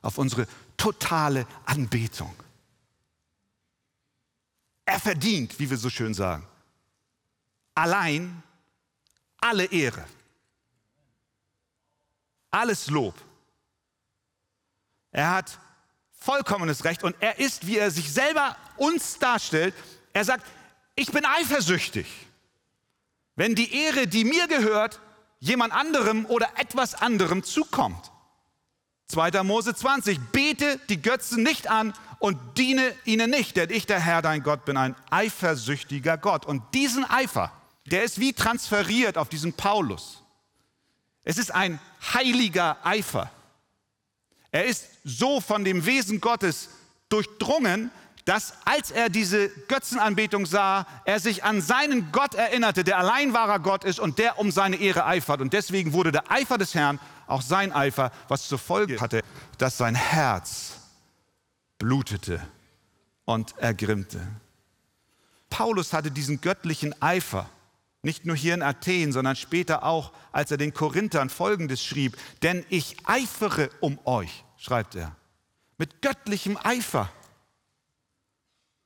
auf 0.01 0.17
unsere 0.17 0.47
totale 0.83 1.47
Anbetung. 1.65 2.35
Er 4.83 4.99
verdient, 4.99 5.57
wie 5.57 5.69
wir 5.69 5.77
so 5.77 5.89
schön 5.89 6.13
sagen, 6.13 6.45
allein 7.73 8.43
alle 9.37 9.63
Ehre, 9.63 10.05
alles 12.51 12.87
Lob. 12.87 13.15
Er 15.11 15.31
hat 15.31 15.57
vollkommenes 16.11 16.83
Recht 16.83 17.01
und 17.03 17.15
er 17.21 17.39
ist, 17.39 17.65
wie 17.65 17.77
er 17.77 17.89
sich 17.89 18.11
selber 18.11 18.57
uns 18.75 19.19
darstellt, 19.19 19.73
er 20.11 20.25
sagt, 20.25 20.45
ich 20.95 21.09
bin 21.13 21.23
eifersüchtig. 21.23 22.07
Wenn 23.37 23.55
die 23.55 23.73
Ehre, 23.73 24.05
die 24.05 24.25
mir 24.25 24.49
gehört, 24.49 24.99
jemand 25.39 25.71
anderem 25.71 26.25
oder 26.25 26.49
etwas 26.57 26.93
anderem 26.93 27.41
zukommt. 27.41 28.11
2. 29.13 29.43
Mose 29.43 29.75
20, 29.75 30.19
bete 30.31 30.79
die 30.89 31.01
Götzen 31.01 31.43
nicht 31.43 31.69
an 31.69 31.93
und 32.17 32.37
diene 32.57 32.93
ihnen 33.05 33.29
nicht, 33.29 33.55
denn 33.57 33.69
ich, 33.69 33.85
der 33.85 33.99
Herr, 33.99 34.23
dein 34.23 34.41
Gott, 34.41 34.65
bin 34.65 34.75
ein 34.75 34.95
eifersüchtiger 35.11 36.17
Gott. 36.17 36.47
Und 36.47 36.63
diesen 36.73 37.05
Eifer, 37.07 37.51
der 37.85 38.03
ist 38.03 38.19
wie 38.19 38.33
transferiert 38.33 39.17
auf 39.17 39.29
diesen 39.29 39.53
Paulus. 39.53 40.23
Es 41.23 41.37
ist 41.37 41.53
ein 41.53 41.79
heiliger 42.13 42.77
Eifer. 42.83 43.29
Er 44.51 44.65
ist 44.65 44.87
so 45.03 45.41
von 45.41 45.63
dem 45.63 45.85
Wesen 45.85 46.19
Gottes 46.19 46.69
durchdrungen, 47.09 47.91
dass 48.25 48.53
als 48.65 48.89
er 48.89 49.09
diese 49.09 49.49
Götzenanbetung 49.67 50.45
sah, 50.45 50.87
er 51.05 51.19
sich 51.19 51.43
an 51.43 51.61
seinen 51.61 52.11
Gott 52.11 52.33
erinnerte, 52.33 52.83
der 52.83 52.97
allein 52.97 53.33
wahrer 53.33 53.59
Gott 53.59 53.83
ist 53.83 53.99
und 53.99 54.17
der 54.17 54.39
um 54.39 54.49
seine 54.49 54.77
Ehre 54.77 55.05
eifert. 55.05 55.41
Und 55.41 55.53
deswegen 55.53 55.93
wurde 55.93 56.11
der 56.11 56.31
Eifer 56.31 56.57
des 56.57 56.73
Herrn 56.73 56.99
auch 57.27 57.41
sein 57.41 57.71
Eifer, 57.71 58.11
was 58.27 58.47
zur 58.47 58.59
Folge 58.59 58.99
hatte, 58.99 59.21
dass 59.57 59.77
sein 59.77 59.95
Herz 59.95 60.77
blutete 61.77 62.41
und 63.25 63.57
ergrimmte. 63.57 64.25
Paulus 65.49 65.93
hatte 65.93 66.11
diesen 66.11 66.41
göttlichen 66.41 66.99
Eifer, 67.01 67.49
nicht 68.01 68.25
nur 68.25 68.35
hier 68.35 68.53
in 68.53 68.61
Athen, 68.61 69.11
sondern 69.11 69.35
später 69.35 69.83
auch, 69.83 70.11
als 70.31 70.51
er 70.51 70.57
den 70.57 70.73
Korinthern 70.73 71.29
Folgendes 71.29 71.83
schrieb, 71.83 72.17
denn 72.41 72.65
ich 72.69 72.97
eifere 73.05 73.69
um 73.79 73.99
euch, 74.05 74.43
schreibt 74.57 74.95
er, 74.95 75.15
mit 75.77 76.01
göttlichem 76.01 76.57
Eifer. 76.61 77.09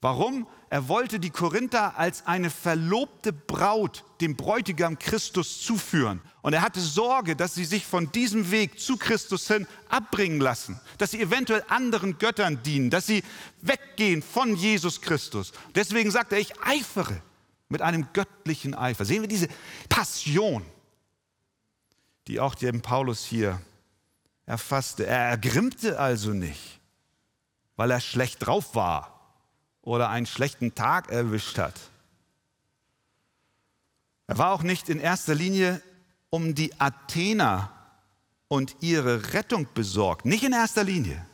Warum? 0.02 0.48
Er 0.70 0.90
wollte 0.90 1.20
die 1.20 1.30
Korinther 1.30 1.98
als 1.98 2.28
eine 2.28 2.50
verlobte 2.50 3.34
Braut 3.34 4.04
dem 4.22 4.36
Bräutigam 4.36 5.00
Christus 5.00 5.62
zuführen. 5.62 6.22
Und 6.42 6.54
er 6.54 6.62
hatte 6.62 6.82
Sorge, 6.82 7.36
dass 7.36 7.56
sie 7.56 7.66
sich 7.66 7.86
von 7.86 8.12
diesem 8.12 8.52
Weg 8.52 8.80
zu 8.80 8.98
Christus 8.98 9.48
hin 9.48 9.66
abbringen 9.90 10.40
lassen, 10.40 10.80
dass 10.98 11.12
sie 11.12 11.22
eventuell 11.22 11.64
anderen 11.68 12.18
Göttern 12.20 12.62
dienen, 12.64 12.90
dass 12.90 13.08
sie 13.08 13.24
weggehen 13.62 14.22
von 14.22 14.56
Jesus 14.56 15.02
Christus. 15.02 15.52
Deswegen 15.74 16.12
sagt 16.12 16.32
er, 16.32 16.40
ich 16.40 16.62
eifere 16.62 17.22
mit 17.70 17.82
einem 17.82 18.08
göttlichen 18.14 18.76
Eifer. 18.76 19.04
Sehen 19.04 19.22
wir 19.22 19.30
diese 19.30 19.48
Passion, 19.90 20.64
die 22.28 22.40
auch 22.40 22.56
dem 22.56 22.82
Paulus 22.82 23.26
hier 23.26 23.60
erfasste. 24.46 25.08
Er 25.08 25.30
ergrimmte 25.30 26.00
also 26.00 26.32
nicht, 26.32 26.82
weil 27.78 27.90
er 27.90 28.00
schlecht 28.00 28.46
drauf 28.46 28.76
war 28.76 29.17
oder 29.88 30.10
einen 30.10 30.26
schlechten 30.26 30.76
Tag 30.76 31.10
erwischt 31.10 31.58
hat. 31.58 31.74
Er 34.28 34.38
war 34.38 34.52
auch 34.52 34.62
nicht 34.62 34.90
in 34.90 35.00
erster 35.00 35.34
Linie 35.34 35.82
um 36.30 36.54
die 36.56 36.78
Athener 36.78 37.72
und 38.50 38.76
ihre 38.82 39.32
Rettung 39.32 39.66
besorgt, 39.74 40.26
nicht 40.26 40.44
in 40.44 40.52
erster 40.52 40.84
Linie, 40.84 41.26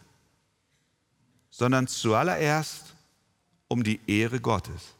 sondern 1.50 1.88
zuallererst 1.88 2.94
um 3.70 3.84
die 3.84 4.00
Ehre 4.06 4.40
Gottes. 4.40 4.94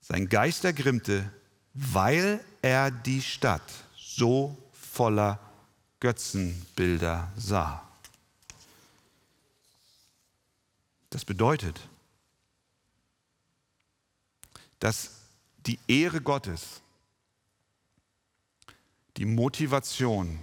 Sein 0.00 0.30
Geist 0.30 0.64
ergrimmte, 0.64 1.30
weil 1.74 2.42
er 2.62 2.90
die 2.90 3.20
Stadt 3.20 3.70
so 3.98 4.56
voller 4.72 5.38
Götzenbilder 6.00 7.30
sah. 7.36 7.86
Das 11.14 11.24
bedeutet, 11.24 11.80
dass 14.80 15.12
die 15.64 15.78
Ehre 15.86 16.20
Gottes 16.20 16.82
die 19.16 19.24
Motivation 19.24 20.40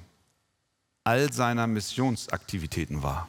all 1.04 1.34
seiner 1.34 1.68
Missionsaktivitäten 1.68 3.04
war. 3.04 3.28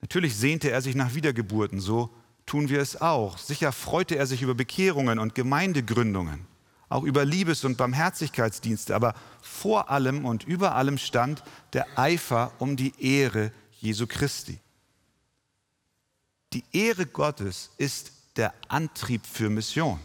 Natürlich 0.00 0.34
sehnte 0.34 0.72
er 0.72 0.82
sich 0.82 0.96
nach 0.96 1.14
Wiedergeburten, 1.14 1.78
so 1.78 2.10
tun 2.46 2.68
wir 2.68 2.80
es 2.80 3.00
auch. 3.00 3.38
Sicher 3.38 3.70
freute 3.70 4.16
er 4.16 4.26
sich 4.26 4.42
über 4.42 4.56
Bekehrungen 4.56 5.20
und 5.20 5.36
Gemeindegründungen, 5.36 6.48
auch 6.88 7.04
über 7.04 7.24
Liebes- 7.24 7.64
und 7.64 7.76
Barmherzigkeitsdienste, 7.76 8.92
aber 8.92 9.14
vor 9.40 9.88
allem 9.88 10.24
und 10.24 10.42
über 10.42 10.74
allem 10.74 10.98
stand 10.98 11.44
der 11.74 11.96
Eifer 11.96 12.50
um 12.58 12.74
die 12.76 12.92
Ehre 12.98 13.52
Jesu 13.70 14.08
Christi. 14.08 14.58
Die 16.54 16.64
Ehre 16.72 17.06
Gottes 17.06 17.70
ist 17.78 18.12
der 18.36 18.54
Antrieb 18.68 19.26
für 19.26 19.50
Mission. 19.50 19.98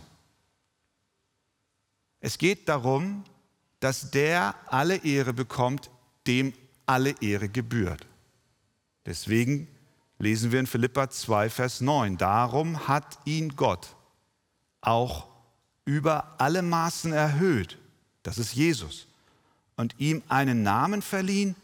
Es 2.19 2.39
geht 2.39 2.67
darum, 2.67 3.23
dass 3.79 4.09
der 4.11 4.55
alle 4.65 4.97
Ehre 4.97 5.31
bekommt, 5.31 5.91
dem 6.25 6.53
alle 6.87 7.11
Ehre 7.21 7.49
gebührt. 7.49 8.05
Deswegen 9.05 9.67
lesen 10.17 10.51
wir 10.51 10.59
in 10.59 10.67
Philippa 10.67 11.09
2, 11.09 11.49
Vers 11.51 11.81
9. 11.81 12.17
Darum 12.17 12.87
hat 12.87 13.19
ihn 13.25 13.55
Gott 13.55 13.95
auch 14.81 15.27
über 15.85 16.35
alle 16.39 16.63
Maßen 16.63 17.13
erhöht, 17.13 17.77
das 18.23 18.37
ist 18.37 18.53
Jesus, 18.53 19.07
und 19.75 19.95
ihm 19.99 20.23
einen 20.27 20.63
Namen 20.63 21.01
verliehen, 21.01 21.55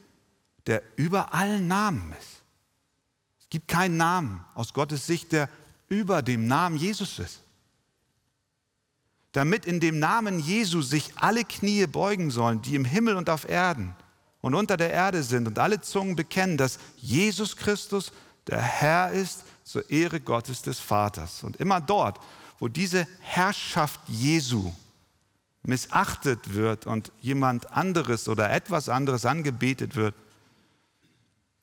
der 0.68 0.84
über 0.96 1.34
allen 1.34 1.68
Namen 1.68 2.14
ist. 2.20 2.45
Es 3.46 3.50
gibt 3.52 3.68
keinen 3.68 3.98
Namen 3.98 4.44
aus 4.56 4.74
Gottes 4.74 5.06
Sicht, 5.06 5.32
der 5.32 5.50
über 5.88 6.22
dem 6.22 6.48
Namen 6.48 6.78
Jesus 6.78 7.20
ist. 7.20 7.42
Damit 9.32 9.66
in 9.66 9.80
dem 9.80 10.00
Namen 10.00 10.40
Jesu 10.40 10.82
sich 10.82 11.12
alle 11.18 11.44
Knie 11.44 11.86
beugen 11.88 12.32
sollen, 12.32 12.62
die 12.62 12.76
im 12.76 12.86
Himmel 12.86 13.16
und 13.16 13.30
auf 13.30 13.48
Erden 13.48 13.96
und 14.42 14.56
unter 14.56 14.78
der 14.78 14.92
Erde 14.92 15.24
sind 15.24 15.48
und 15.48 15.60
alle 15.60 15.82
Zungen 15.82 16.16
bekennen, 16.16 16.58
dass 16.58 16.80
Jesus 16.98 17.56
Christus 17.56 18.12
der 18.48 18.62
Herr 18.62 19.12
ist 19.12 19.44
zur 19.64 19.90
Ehre 19.90 20.20
Gottes 20.20 20.62
des 20.62 20.80
Vaters. 20.80 21.44
Und 21.44 21.58
immer 21.58 21.82
dort, 21.82 22.20
wo 22.60 22.68
diese 22.68 23.08
Herrschaft 23.20 24.00
Jesu 24.08 24.72
missachtet 25.64 26.54
wird 26.54 26.86
und 26.86 27.12
jemand 27.22 27.72
anderes 27.72 28.30
oder 28.30 28.52
etwas 28.52 28.88
anderes 28.88 29.26
angebetet 29.26 29.96
wird, 29.96 30.16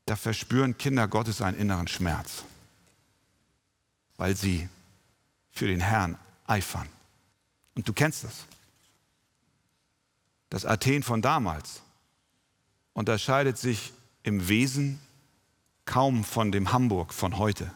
da 0.07 0.17
verspüren 0.17 0.77
Kinder 0.79 1.09
Gottes 1.09 1.41
einen 1.41 1.59
inneren 1.59 1.89
Schmerz, 1.89 2.45
weil 4.17 4.37
sie 4.37 4.69
für 5.51 5.67
den 5.67 5.81
Herrn 5.81 6.19
eifern. 6.47 6.89
Und 7.75 7.89
du 7.89 7.93
kennst 7.93 8.25
das. 8.25 8.47
Das 10.51 10.67
Athen 10.67 11.03
von 11.03 11.23
damals 11.23 11.83
unterscheidet 12.93 13.57
sich 13.57 13.93
im 14.23 14.49
Wesen 14.49 15.01
kaum 15.85 16.25
von 16.25 16.53
dem 16.53 16.73
Hamburg 16.73 17.15
von 17.15 17.39
heute. 17.39 17.71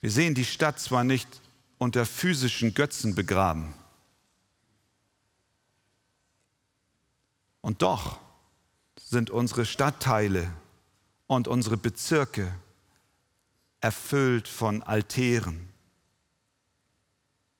Wir 0.00 0.10
sehen 0.10 0.34
die 0.34 0.44
Stadt 0.44 0.80
zwar 0.80 1.04
nicht 1.04 1.28
unter 1.78 2.06
physischen 2.06 2.74
Götzen 2.74 3.14
begraben, 3.14 3.74
und 7.62 7.80
doch 7.80 8.18
sind 9.12 9.30
unsere 9.30 9.64
Stadtteile 9.64 10.52
und 11.28 11.46
unsere 11.46 11.76
Bezirke 11.76 12.52
erfüllt 13.80 14.48
von 14.48 14.82
Altären. 14.82 15.68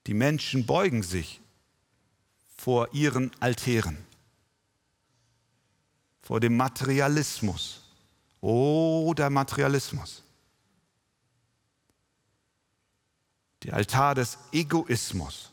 Die 0.07 0.13
Menschen 0.13 0.65
beugen 0.65 1.03
sich 1.03 1.39
vor 2.57 2.93
ihren 2.93 3.31
Altären 3.39 3.97
vor 6.23 6.39
dem 6.39 6.55
Materialismus. 6.57 7.81
Oh, 8.39 9.13
der 9.15 9.29
Materialismus. 9.29 10.23
Der 13.61 13.75
Altar 13.75 14.15
des 14.15 14.37
Egoismus. 14.51 15.51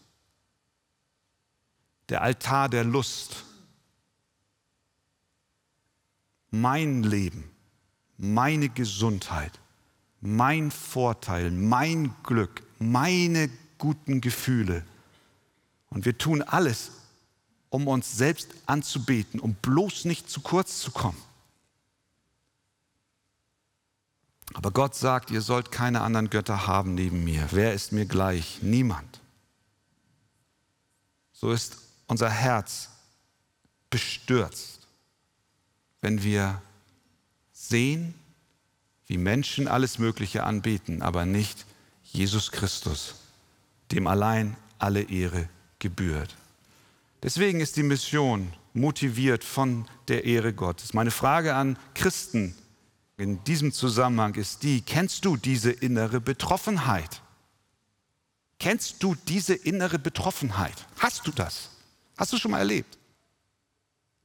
Der 2.09 2.23
Altar 2.23 2.69
der 2.69 2.85
Lust. 2.85 3.45
Mein 6.51 7.03
Leben, 7.03 7.51
meine 8.17 8.69
Gesundheit, 8.69 9.53
mein 10.21 10.71
Vorteil, 10.71 11.51
mein 11.51 12.15
Glück, 12.23 12.63
meine 12.79 13.51
guten 13.79 14.21
Gefühle. 14.21 14.85
Und 15.89 16.05
wir 16.05 16.17
tun 16.19 16.43
alles, 16.43 16.93
um 17.71 17.89
uns 17.89 18.17
selbst 18.17 18.51
anzubeten, 18.67 19.41
um 19.41 19.55
bloß 19.55 20.05
nicht 20.05 20.29
zu 20.29 20.41
kurz 20.41 20.81
zu 20.81 20.91
kommen. 20.91 21.21
Aber 24.55 24.73
Gott 24.73 24.95
sagt, 24.95 25.31
ihr 25.31 25.41
sollt 25.41 25.71
keine 25.71 26.01
anderen 26.01 26.29
Götter 26.29 26.67
haben 26.67 26.95
neben 26.95 27.25
mir. 27.25 27.47
Wer 27.53 27.73
ist 27.73 27.93
mir 27.93 28.07
gleich? 28.07 28.61
Niemand. 28.63 29.21
So 31.33 31.53
ist 31.53 31.79
unser 32.07 32.29
Herz 32.29 32.91
bestürzt, 33.89 34.80
wenn 36.01 36.23
wir 36.23 36.61
sehen, 37.53 38.15
wie 39.07 39.19
Menschen 39.19 39.69
alles 39.69 39.99
Mögliche 39.99 40.45
anbeten, 40.45 41.03
aber 41.03 41.27
nicht 41.27 41.67
Jesus 42.05 42.53
Christus, 42.53 43.17
dem 43.93 44.07
allein 44.07 44.57
alle 44.79 45.03
Ehre 45.03 45.49
gebührt. 45.79 46.35
Deswegen 47.23 47.61
ist 47.61 47.77
die 47.77 47.83
Mission 47.83 48.53
motiviert 48.73 49.45
von 49.45 49.87
der 50.09 50.25
Ehre 50.25 50.53
Gottes. 50.53 50.95
Meine 50.95 51.11
Frage 51.11 51.55
an 51.55 51.77
Christen 51.95 52.55
in 53.17 53.43
diesem 53.45 53.73
Zusammenhang 53.73 54.35
ist 54.37 54.63
die, 54.63 54.81
kennst 54.81 55.25
du 55.25 55.37
diese 55.37 55.71
innere 55.71 56.21
Betroffenheit? 56.21 57.21
Kennst 58.59 59.03
du 59.03 59.15
diese 59.27 59.55
innere 59.55 59.99
Betroffenheit? 59.99 60.87
Hast 60.99 61.27
du 61.27 61.33
das? 61.33 61.71
Hast 62.17 62.33
du 62.33 62.39
schon 62.39 62.53
mal 62.53 62.59
erlebt? 62.59 62.99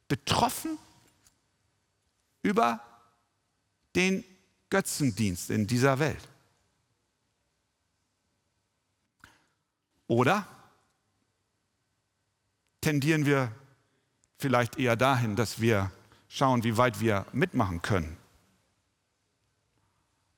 Betroffen 0.07 0.77
über 2.45 2.79
den 3.95 4.23
Götzendienst 4.69 5.49
in 5.49 5.65
dieser 5.65 5.97
Welt? 5.97 6.29
Oder 10.07 10.47
tendieren 12.81 13.25
wir 13.25 13.51
vielleicht 14.37 14.77
eher 14.77 14.95
dahin, 14.95 15.35
dass 15.35 15.59
wir 15.59 15.91
schauen, 16.27 16.63
wie 16.63 16.77
weit 16.77 16.99
wir 16.99 17.25
mitmachen 17.33 17.81
können, 17.81 18.15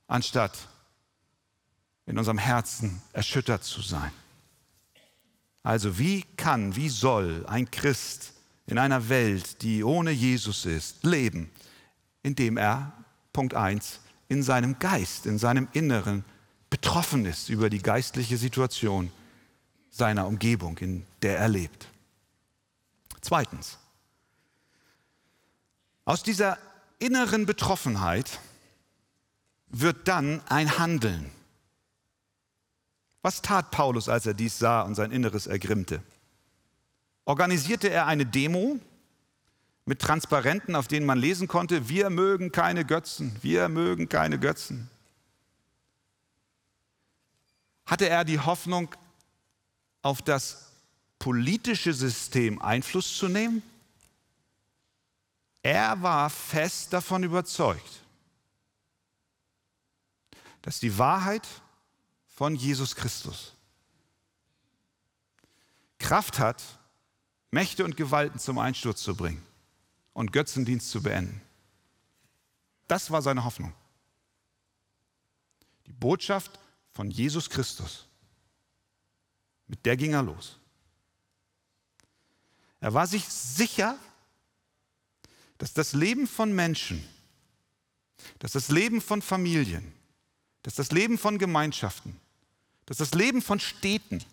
anstatt 0.08 0.70
in 2.06 2.18
unserem 2.18 2.38
Herzen 2.38 3.02
erschüttert 3.12 3.66
zu 3.66 3.82
sein. 3.82 4.14
Also 5.62 6.00
wie 6.00 6.22
kann, 6.38 6.78
wie 6.78 6.88
soll 6.88 7.46
ein 7.48 7.70
Christ 7.70 8.32
in 8.66 8.78
einer 8.78 9.10
Welt, 9.10 9.62
die 9.62 9.84
ohne 9.84 10.12
Jesus 10.12 10.66
ist, 10.66 11.04
leben, 11.04 11.52
indem 12.28 12.58
er, 12.58 12.92
Punkt 13.34 13.54
1, 13.54 14.02
in 14.28 14.44
seinem 14.44 14.78
Geist, 14.80 15.26
in 15.26 15.40
seinem 15.40 15.68
Inneren 15.74 16.26
betroffen 16.70 17.26
ist 17.26 17.50
über 17.50 17.70
die 17.70 17.82
geistliche 17.82 18.38
Situation 18.38 19.12
seiner 19.90 20.28
Umgebung, 20.28 20.78
in 20.80 21.06
der 21.22 21.40
er 21.40 21.48
lebt. 21.48 21.88
Zweitens, 23.22 23.78
aus 26.06 26.22
dieser 26.22 26.58
inneren 27.00 27.46
Betroffenheit 27.46 28.40
wird 29.68 30.08
dann 30.08 30.42
ein 30.48 30.78
Handeln. 30.78 31.32
Was 33.22 33.42
tat 33.42 33.72
Paulus, 33.72 34.08
als 34.10 34.26
er 34.26 34.34
dies 34.34 34.60
sah 34.60 34.82
und 34.82 34.96
sein 34.96 35.12
Inneres 35.12 35.48
ergrimmte? 35.48 36.02
Organisierte 37.26 37.90
er 37.90 38.06
eine 38.06 38.26
Demo 38.26 38.80
mit 39.88 40.02
Transparenten, 40.02 40.76
auf 40.76 40.90
denen 40.90 41.06
man 41.06 41.18
lesen 41.18 41.48
konnte, 41.48 41.88
wir 41.88 42.10
mögen 42.10 42.52
keine 42.52 42.84
Götzen, 42.84 43.34
wir 43.42 43.70
mögen 43.70 44.10
keine 44.10 44.38
Götzen? 44.38 44.90
Hatte 47.86 48.10
er 48.10 48.26
die 48.26 48.38
Hoffnung 48.38 48.94
auf 50.02 50.22
das 50.22 50.74
politische 51.20 51.94
System 51.94 52.62
Einfluss 52.62 53.18
zu 53.18 53.30
nehmen? 53.30 53.64
Er 55.64 56.02
war 56.02 56.30
fest 56.30 56.92
davon 56.92 57.24
überzeugt, 57.24 58.02
dass 60.64 60.82
die 60.82 60.98
Wahrheit 60.98 61.48
von 62.28 62.58
Jesus 62.58 62.94
Christus 62.94 63.54
Kraft 65.98 66.40
hat, 66.40 66.62
Mächte 67.52 67.86
und 67.86 67.96
Gewalten 67.96 68.38
zum 68.38 68.60
Einsturz 68.60 69.02
zu 69.02 69.16
bringen 69.16 69.47
und 70.18 70.34
Götzendienst 70.34 70.90
zu 70.90 71.04
beenden. 71.04 71.40
Das 72.88 73.12
war 73.12 73.22
seine 73.22 73.44
Hoffnung. 73.44 73.72
Die 75.86 75.94
Botschaft 75.94 76.60
von 76.92 77.12
Jesus 77.12 77.48
Christus. 77.52 78.08
Mit 79.68 79.86
der 79.86 79.96
ging 79.96 80.14
er 80.14 80.24
los. 80.24 80.58
Er 82.80 82.96
war 82.96 83.06
sich 83.06 83.26
sicher, 83.26 83.96
dass 85.60 85.74
das 85.76 85.94
Leben 85.94 86.26
von 86.26 86.52
Menschen, 86.52 87.08
dass 88.40 88.54
das 88.54 88.70
Leben 88.70 89.02
von 89.02 89.22
Familien, 89.22 89.94
dass 90.64 90.74
das 90.74 90.92
Leben 90.92 91.20
von 91.20 91.38
Gemeinschaften, 91.38 92.20
dass 92.88 92.98
das 92.98 93.12
Leben 93.14 93.44
von 93.44 93.60
Städten, 93.60 94.24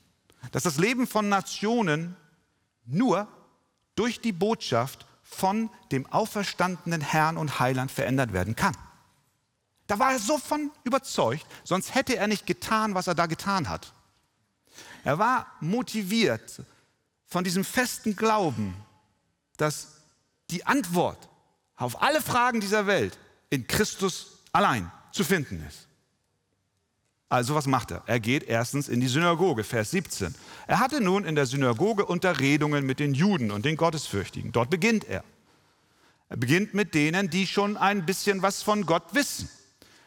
dass 0.50 0.62
das 0.62 0.78
Leben 0.78 1.06
von 1.06 1.28
Nationen 1.28 2.16
nur 2.86 3.28
durch 3.96 4.22
die 4.22 4.32
Botschaft 4.32 5.04
von 5.34 5.70
dem 5.90 6.06
auferstandenen 6.06 7.00
Herrn 7.00 7.36
und 7.36 7.58
Heiland 7.60 7.90
verändert 7.90 8.32
werden 8.32 8.56
kann. 8.56 8.76
Da 9.86 9.98
war 9.98 10.12
er 10.12 10.18
so 10.18 10.38
von 10.38 10.70
überzeugt, 10.84 11.46
sonst 11.62 11.94
hätte 11.94 12.16
er 12.16 12.26
nicht 12.26 12.46
getan, 12.46 12.94
was 12.94 13.06
er 13.06 13.14
da 13.14 13.26
getan 13.26 13.68
hat. 13.68 13.92
Er 15.02 15.18
war 15.18 15.46
motiviert 15.60 16.62
von 17.26 17.44
diesem 17.44 17.64
festen 17.64 18.16
Glauben, 18.16 18.74
dass 19.56 20.00
die 20.50 20.64
Antwort 20.66 21.28
auf 21.76 22.00
alle 22.02 22.22
Fragen 22.22 22.60
dieser 22.60 22.86
Welt 22.86 23.18
in 23.50 23.66
Christus 23.66 24.38
allein 24.52 24.90
zu 25.12 25.24
finden 25.24 25.64
ist. 25.66 25.88
Also 27.28 27.54
was 27.54 27.66
macht 27.66 27.90
er? 27.90 28.02
Er 28.06 28.20
geht 28.20 28.44
erstens 28.44 28.88
in 28.88 29.00
die 29.00 29.08
Synagoge, 29.08 29.64
Vers 29.64 29.90
17. 29.90 30.34
Er 30.66 30.78
hatte 30.78 31.00
nun 31.00 31.24
in 31.24 31.34
der 31.34 31.46
Synagoge 31.46 32.04
Unterredungen 32.04 32.84
mit 32.86 33.00
den 33.00 33.14
Juden 33.14 33.50
und 33.50 33.64
den 33.64 33.76
Gottesfürchtigen. 33.76 34.52
Dort 34.52 34.70
beginnt 34.70 35.04
er. 35.08 35.24
Er 36.28 36.36
beginnt 36.36 36.74
mit 36.74 36.94
denen, 36.94 37.30
die 37.30 37.46
schon 37.46 37.76
ein 37.76 38.06
bisschen 38.06 38.42
was 38.42 38.62
von 38.62 38.86
Gott 38.86 39.14
wissen. 39.14 39.48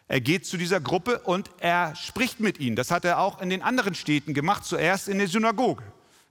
Er 0.08 0.22
geht 0.22 0.46
zu 0.46 0.58
dieser 0.58 0.80
Gruppe 0.80 1.20
und 1.20 1.50
er 1.60 1.96
spricht 1.96 2.40
mit 2.40 2.60
ihnen. 2.60 2.76
Das 2.76 2.92
hat 2.92 3.04
er 3.04 3.20
auch 3.20 3.42
in 3.42 3.50
den 3.50 3.62
anderen 3.62 3.94
Städten 3.94 4.34
gemacht, 4.34 4.64
zuerst 4.64 5.10
in 5.10 5.18
der 5.18 5.28
Synagoge. 5.28 5.84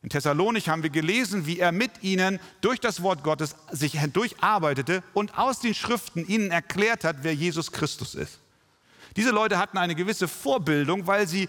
In 0.02 0.08
Thessalonik 0.08 0.68
haben 0.68 0.82
wir 0.82 0.90
gelesen, 0.90 1.46
wie 1.46 1.58
er 1.58 1.72
mit 1.72 2.02
ihnen 2.02 2.38
durch 2.60 2.80
das 2.80 3.02
Wort 3.02 3.22
Gottes 3.22 3.56
sich 3.72 4.00
hindurcharbeitete 4.00 5.02
und 5.14 5.36
aus 5.36 5.60
den 5.60 5.74
Schriften 5.74 6.26
ihnen 6.26 6.50
erklärt 6.50 7.04
hat, 7.04 7.18
wer 7.22 7.34
Jesus 7.34 7.72
Christus 7.72 8.14
ist. 8.14 8.38
Diese 9.16 9.30
Leute 9.30 9.58
hatten 9.58 9.78
eine 9.78 9.94
gewisse 9.94 10.28
Vorbildung, 10.28 11.06
weil 11.06 11.26
sie 11.26 11.48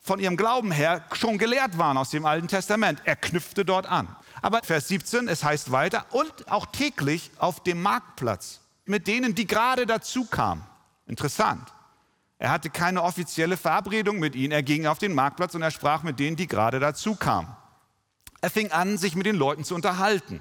von 0.00 0.20
ihrem 0.20 0.36
Glauben 0.36 0.70
her 0.70 1.04
schon 1.12 1.38
gelehrt 1.38 1.78
waren 1.78 1.96
aus 1.96 2.10
dem 2.10 2.24
Alten 2.26 2.48
Testament. 2.48 3.00
Er 3.04 3.16
knüpfte 3.16 3.64
dort 3.64 3.86
an. 3.86 4.14
Aber 4.42 4.62
Vers 4.62 4.88
17, 4.88 5.28
es 5.28 5.44
heißt 5.44 5.72
weiter, 5.72 6.06
und 6.10 6.50
auch 6.50 6.66
täglich 6.66 7.30
auf 7.38 7.62
dem 7.62 7.82
Marktplatz 7.82 8.60
mit 8.86 9.06
denen, 9.06 9.34
die 9.34 9.46
gerade 9.46 9.86
dazu 9.86 10.24
kamen. 10.24 10.62
Interessant. 11.06 11.72
Er 12.38 12.50
hatte 12.50 12.70
keine 12.70 13.02
offizielle 13.02 13.56
Verabredung 13.56 14.18
mit 14.18 14.34
ihnen. 14.34 14.52
Er 14.52 14.62
ging 14.62 14.86
auf 14.86 14.98
den 14.98 15.14
Marktplatz 15.14 15.54
und 15.54 15.62
er 15.62 15.70
sprach 15.70 16.02
mit 16.02 16.18
denen, 16.18 16.36
die 16.36 16.46
gerade 16.46 16.80
dazu 16.80 17.14
kamen. 17.14 17.54
Er 18.40 18.50
fing 18.50 18.72
an, 18.72 18.96
sich 18.96 19.14
mit 19.14 19.26
den 19.26 19.36
Leuten 19.36 19.64
zu 19.64 19.74
unterhalten. 19.74 20.40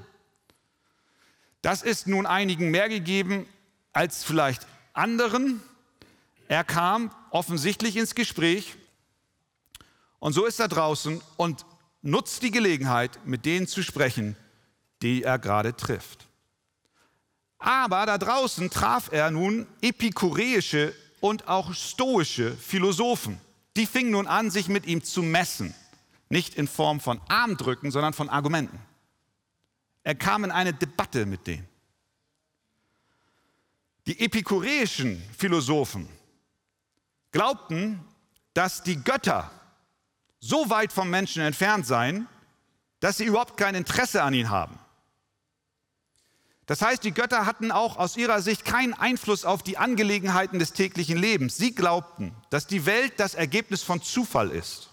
Das 1.62 1.82
ist 1.82 2.08
nun 2.08 2.26
einigen 2.26 2.72
mehr 2.72 2.88
gegeben 2.88 3.46
als 3.92 4.24
vielleicht 4.24 4.66
anderen. 4.94 5.62
Er 6.50 6.64
kam 6.64 7.12
offensichtlich 7.30 7.96
ins 7.96 8.16
Gespräch 8.16 8.76
und 10.18 10.34
so 10.34 10.46
ist 10.46 10.60
er 10.60 10.68
draußen 10.68 11.22
und 11.38 11.64
nutzt 12.02 12.42
die 12.42 12.50
Gelegenheit, 12.50 13.20
mit 13.24 13.46
denen 13.46 13.68
zu 13.68 13.84
sprechen, 13.84 14.36
die 15.04 15.22
er 15.22 15.38
gerade 15.38 15.76
trifft. 15.76 16.28
Aber 17.60 18.08
da 18.08 18.18
draußen 18.18 18.72
traf 18.72 19.12
er 19.12 19.30
nun 19.30 19.68
epikureische 19.82 20.96
und 21.20 21.48
auch 21.48 21.72
stoische 21.76 22.58
Philosophen. 22.58 23.40
Die 23.78 23.86
fingen 23.86 24.12
nun 24.12 24.26
an, 24.26 24.50
sich 24.50 24.70
mit 24.70 24.88
ihm 24.88 25.04
zu 25.04 25.22
messen. 25.22 25.76
Nicht 26.30 26.56
in 26.56 26.68
Form 26.68 27.00
von 27.00 27.22
Armdrücken, 27.28 27.92
sondern 27.92 28.14
von 28.14 28.28
Argumenten. 28.28 28.80
Er 30.04 30.16
kam 30.16 30.46
in 30.46 30.52
eine 30.52 30.74
Debatte 30.74 31.28
mit 31.28 31.46
denen. 31.46 31.68
Die 34.08 34.20
epikureischen 34.20 35.22
Philosophen 35.38 36.10
glaubten, 37.32 38.04
dass 38.54 38.84
die 38.84 39.04
Götter 39.04 39.50
so 40.40 40.70
weit 40.70 40.94
vom 40.94 41.10
Menschen 41.10 41.42
entfernt 41.42 41.86
seien, 41.86 42.28
dass 43.00 43.18
sie 43.18 43.26
überhaupt 43.26 43.58
kein 43.58 43.76
Interesse 43.76 44.24
an 44.24 44.34
ihnen 44.34 44.50
haben. 44.50 44.80
Das 46.66 46.82
heißt, 46.84 47.04
die 47.04 47.14
Götter 47.14 47.48
hatten 47.48 47.72
auch 47.72 47.98
aus 47.98 48.16
ihrer 48.16 48.44
Sicht 48.44 48.64
keinen 48.64 48.94
Einfluss 48.94 49.44
auf 49.44 49.64
die 49.64 49.78
Angelegenheiten 49.80 50.60
des 50.60 50.74
täglichen 50.74 51.18
Lebens. 51.18 51.58
Sie 51.58 51.74
glaubten, 51.74 52.36
dass 52.52 52.68
die 52.68 52.86
Welt 52.86 53.14
das 53.18 53.34
Ergebnis 53.34 53.82
von 53.82 54.04
Zufall 54.04 54.52
ist. 54.52 54.92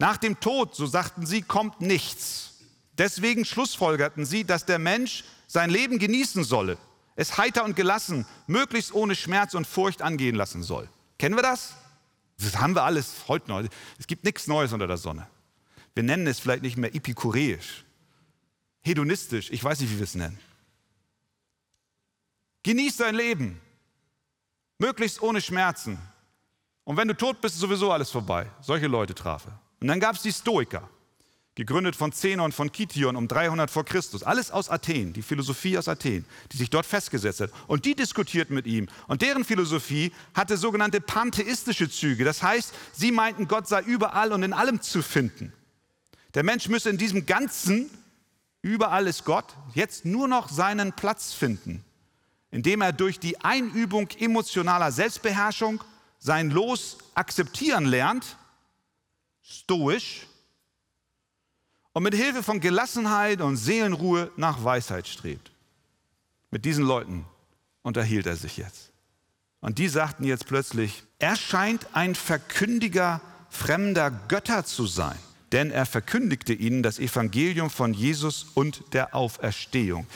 Nach 0.00 0.16
dem 0.16 0.40
Tod, 0.40 0.74
so 0.74 0.86
sagten 0.86 1.24
sie, 1.24 1.42
kommt 1.42 1.80
nichts. 1.80 2.54
Deswegen 2.98 3.44
schlussfolgerten 3.44 4.26
sie, 4.26 4.42
dass 4.42 4.66
der 4.66 4.80
Mensch 4.80 5.22
sein 5.46 5.70
Leben 5.70 6.00
genießen 6.00 6.42
solle, 6.42 6.76
es 7.14 7.38
heiter 7.38 7.64
und 7.64 7.76
gelassen, 7.76 8.26
möglichst 8.48 8.92
ohne 8.92 9.14
Schmerz 9.14 9.54
und 9.54 9.66
Furcht 9.66 10.02
angehen 10.02 10.34
lassen 10.34 10.64
soll. 10.64 10.88
Kennen 11.22 11.36
wir 11.36 11.42
das? 11.42 11.76
Das 12.36 12.58
haben 12.58 12.74
wir 12.74 12.82
alles 12.82 13.28
heute 13.28 13.48
noch. 13.48 13.62
Es 13.96 14.08
gibt 14.08 14.24
nichts 14.24 14.48
Neues 14.48 14.72
unter 14.72 14.88
der 14.88 14.96
Sonne. 14.96 15.28
Wir 15.94 16.02
nennen 16.02 16.26
es 16.26 16.40
vielleicht 16.40 16.62
nicht 16.62 16.76
mehr 16.76 16.92
epikureisch, 16.92 17.84
hedonistisch, 18.80 19.48
ich 19.52 19.62
weiß 19.62 19.78
nicht, 19.78 19.92
wie 19.92 19.98
wir 19.98 20.02
es 20.02 20.16
nennen. 20.16 20.36
Genieß 22.64 22.96
dein 22.96 23.14
Leben, 23.14 23.60
möglichst 24.78 25.22
ohne 25.22 25.40
Schmerzen. 25.40 25.96
Und 26.82 26.96
wenn 26.96 27.06
du 27.06 27.16
tot 27.16 27.40
bist, 27.40 27.54
ist 27.54 27.60
sowieso 27.60 27.92
alles 27.92 28.10
vorbei. 28.10 28.50
Solche 28.60 28.88
Leute 28.88 29.14
traf. 29.14 29.46
Und 29.80 29.86
dann 29.86 30.00
gab 30.00 30.16
es 30.16 30.22
die 30.22 30.32
Stoiker 30.32 30.90
gegründet 31.54 31.96
von 31.96 32.12
Zenon 32.12 32.52
von 32.52 32.72
Kition 32.72 33.16
um 33.16 33.28
300 33.28 33.70
vor 33.70 33.84
Christus. 33.84 34.22
Alles 34.22 34.50
aus 34.50 34.70
Athen, 34.70 35.12
die 35.12 35.22
Philosophie 35.22 35.76
aus 35.76 35.88
Athen, 35.88 36.24
die 36.50 36.56
sich 36.56 36.70
dort 36.70 36.86
festgesetzt 36.86 37.40
hat. 37.40 37.50
Und 37.66 37.84
die 37.84 37.94
diskutierten 37.94 38.54
mit 38.54 38.66
ihm. 38.66 38.88
Und 39.06 39.22
deren 39.22 39.44
Philosophie 39.44 40.12
hatte 40.34 40.56
sogenannte 40.56 41.00
pantheistische 41.00 41.90
Züge. 41.90 42.24
Das 42.24 42.42
heißt, 42.42 42.72
sie 42.92 43.12
meinten, 43.12 43.48
Gott 43.48 43.68
sei 43.68 43.82
überall 43.82 44.32
und 44.32 44.42
in 44.42 44.52
allem 44.52 44.80
zu 44.80 45.02
finden. 45.02 45.52
Der 46.34 46.42
Mensch 46.42 46.68
müsse 46.68 46.88
in 46.88 46.96
diesem 46.96 47.26
Ganzen, 47.26 47.90
überall 48.62 49.06
ist 49.06 49.24
Gott, 49.24 49.54
jetzt 49.74 50.06
nur 50.06 50.28
noch 50.28 50.48
seinen 50.48 50.94
Platz 50.94 51.34
finden, 51.34 51.84
indem 52.50 52.80
er 52.80 52.94
durch 52.94 53.20
die 53.20 53.38
Einübung 53.42 54.08
emotionaler 54.18 54.90
Selbstbeherrschung 54.90 55.84
sein 56.18 56.50
Los 56.50 56.96
akzeptieren 57.14 57.84
lernt, 57.84 58.38
stoisch, 59.42 60.26
und 61.92 62.02
mit 62.02 62.14
Hilfe 62.14 62.42
von 62.42 62.60
Gelassenheit 62.60 63.40
und 63.40 63.56
Seelenruhe 63.56 64.30
nach 64.36 64.64
Weisheit 64.64 65.06
strebt. 65.06 65.50
Mit 66.50 66.64
diesen 66.64 66.84
Leuten 66.84 67.24
unterhielt 67.82 68.26
er 68.26 68.36
sich 68.36 68.56
jetzt. 68.56 68.92
Und 69.60 69.78
die 69.78 69.88
sagten 69.88 70.24
jetzt 70.24 70.46
plötzlich, 70.46 71.04
er 71.18 71.36
scheint 71.36 71.86
ein 71.94 72.14
Verkündiger 72.14 73.20
fremder 73.48 74.10
Götter 74.10 74.64
zu 74.64 74.86
sein, 74.86 75.18
denn 75.52 75.70
er 75.70 75.86
verkündigte 75.86 76.52
ihnen 76.52 76.82
das 76.82 76.98
Evangelium 76.98 77.70
von 77.70 77.92
Jesus 77.94 78.46
und 78.54 78.82
der 78.92 79.14
Auferstehung. 79.14 80.06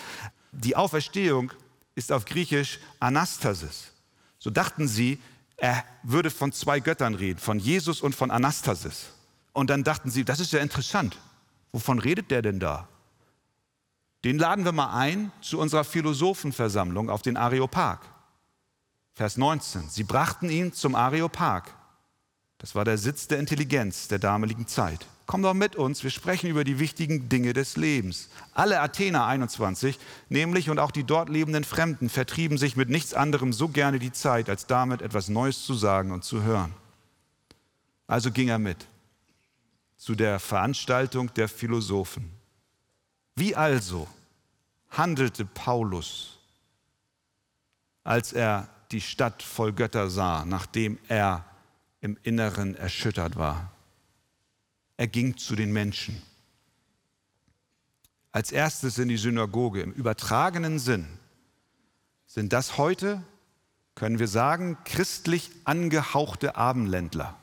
Die 0.53 0.75
Auferstehung 0.75 1.53
ist 1.95 2.13
auf 2.13 2.25
Griechisch 2.25 2.81
Anastasis. 2.99 3.93
So 4.39 4.51
dachten 4.51 4.89
sie, 4.89 5.19
er 5.57 5.85
würde 6.03 6.31
von 6.31 6.53
zwei 6.53 6.81
Göttern 6.81 7.15
reden, 7.15 7.39
von 7.39 7.59
Jesus 7.59 8.01
und 8.01 8.15
von 8.15 8.31
Anastasis. 8.31 9.07
Und 9.53 9.71
dann 9.71 9.85
dachten 9.85 10.11
sie, 10.11 10.25
das 10.25 10.41
ist 10.41 10.53
ja 10.53 10.61
interessant. 10.61 11.17
Wovon 11.77 11.99
redet 11.99 12.31
der 12.31 12.41
denn 12.41 12.59
da? 12.59 12.89
Den 14.25 14.39
laden 14.39 14.65
wir 14.65 14.73
mal 14.73 14.99
ein 14.99 15.31
zu 15.43 15.59
unserer 15.59 15.85
Philosophenversammlung 15.85 17.11
auf 17.11 17.21
den 17.21 17.37
Areopag. 17.37 17.99
Vers 19.13 19.37
19. 19.37 19.91
Sie 19.91 20.05
brachten 20.05 20.49
ihn 20.49 20.73
zum 20.73 20.95
Areopag. 20.95 21.65
Das 22.57 22.75
war 22.75 22.87
der 22.87 22.97
Sitz 22.97 23.29
der 23.29 23.41
Intelligenz 23.41 24.09
der 24.09 24.19
damaligen 24.19 24.67
Zeit. 24.67 25.07
Komm 25.27 25.43
doch 25.43 25.53
mit 25.53 25.77
uns, 25.77 26.03
wir 26.03 26.09
sprechen 26.09 26.49
über 26.49 26.65
die 26.65 26.79
wichtigen 26.79 27.29
Dinge 27.29 27.53
des 27.53 27.77
Lebens. 27.77 28.31
Alle 28.55 28.81
Athener 28.81 29.27
21, 29.27 29.99
nämlich 30.31 30.71
und 30.71 30.79
auch 30.79 30.93
die 30.93 31.05
dort 31.05 31.29
lebenden 31.29 31.65
Fremden, 31.65 32.09
vertrieben 32.09 32.57
sich 32.57 32.77
mit 32.77 32.89
nichts 32.89 33.13
anderem 33.13 33.53
so 33.53 33.69
gerne 33.69 33.99
die 33.99 34.13
Zeit, 34.13 34.49
als 34.49 34.67
damit 34.67 35.03
etwas 35.03 35.29
Neues 35.29 35.63
zu 35.67 35.75
sagen 35.75 36.13
und 36.13 36.25
zu 36.25 36.43
hören. 36.43 36.73
Also 38.07 38.31
ging 38.31 38.49
er 38.49 38.59
mit 38.59 38.87
zu 40.07 40.15
der 40.15 40.39
Veranstaltung 40.39 41.35
der 41.35 41.49
Philosophen. 41.49 42.31
Wie 43.35 43.57
also 43.57 44.07
handelte 44.89 45.45
Paulus, 45.45 46.39
als 48.05 48.33
er 48.33 48.69
die 48.93 49.01
Stadt 49.01 49.43
voll 49.43 49.73
Götter 49.73 50.09
sah, 50.09 50.45
nachdem 50.45 51.01
er 51.09 51.45
im 52.01 52.17
Inneren 52.23 52.77
erschüttert 52.77 53.35
war? 53.35 53.73
Er 54.97 55.09
ging 55.09 55.37
zu 55.37 55.57
den 55.57 55.73
Menschen. 55.73 56.23
Als 58.31 58.53
erstes 58.53 58.99
in 58.99 59.09
die 59.09 59.17
Synagoge 59.17 59.81
im 59.81 59.91
übertragenen 59.91 60.79
Sinn. 60.79 61.09
Sind 62.27 62.53
das 62.53 62.79
heute, 62.79 63.25
können 63.97 64.21
wir 64.21 64.29
sagen, 64.29 64.79
christlich 64.85 65.51
angehauchte 65.65 66.55
Abendländler? 66.55 67.37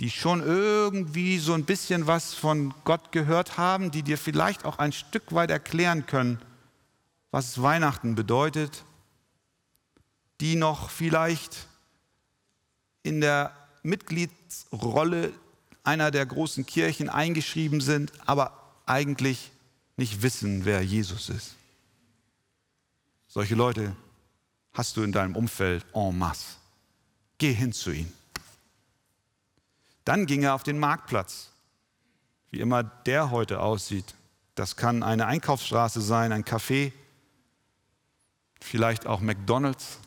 Die 0.00 0.10
schon 0.10 0.42
irgendwie 0.42 1.38
so 1.38 1.52
ein 1.52 1.64
bisschen 1.64 2.06
was 2.06 2.32
von 2.32 2.72
Gott 2.84 3.12
gehört 3.12 3.58
haben, 3.58 3.90
die 3.90 4.02
dir 4.02 4.16
vielleicht 4.16 4.64
auch 4.64 4.78
ein 4.78 4.92
Stück 4.92 5.34
weit 5.34 5.50
erklären 5.50 6.06
können, 6.06 6.40
was 7.30 7.60
Weihnachten 7.60 8.14
bedeutet, 8.14 8.84
die 10.40 10.56
noch 10.56 10.88
vielleicht 10.88 11.68
in 13.02 13.20
der 13.20 13.54
Mitgliedsrolle 13.82 15.34
einer 15.84 16.10
der 16.10 16.24
großen 16.24 16.64
Kirchen 16.64 17.10
eingeschrieben 17.10 17.82
sind, 17.82 18.12
aber 18.26 18.58
eigentlich 18.86 19.50
nicht 19.96 20.22
wissen, 20.22 20.64
wer 20.64 20.82
Jesus 20.82 21.28
ist. 21.28 21.56
Solche 23.28 23.54
Leute 23.54 23.94
hast 24.72 24.96
du 24.96 25.02
in 25.02 25.12
deinem 25.12 25.36
Umfeld 25.36 25.84
en 25.94 26.18
masse. 26.18 26.56
Geh 27.36 27.52
hin 27.52 27.72
zu 27.72 27.90
ihnen. 27.90 28.19
Dann 30.04 30.26
ging 30.26 30.42
er 30.42 30.54
auf 30.54 30.62
den 30.62 30.78
Marktplatz, 30.78 31.50
wie 32.50 32.60
immer 32.60 32.82
der 32.82 33.30
heute 33.30 33.60
aussieht. 33.60 34.14
Das 34.54 34.76
kann 34.76 35.02
eine 35.02 35.26
Einkaufsstraße 35.26 36.00
sein, 36.00 36.32
ein 36.32 36.44
Café, 36.44 36.92
vielleicht 38.60 39.06
auch 39.06 39.20
McDonald's. 39.20 39.98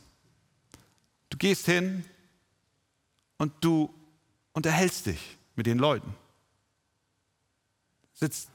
Du 1.29 1.37
gehst 1.37 1.65
hin 1.65 2.05
und 3.37 3.53
du 3.61 3.93
unterhältst 4.53 5.07
dich 5.07 5.37
mit 5.55 5.65
den 5.65 5.79
Leuten. 5.79 6.15
Sitzt 8.13 8.49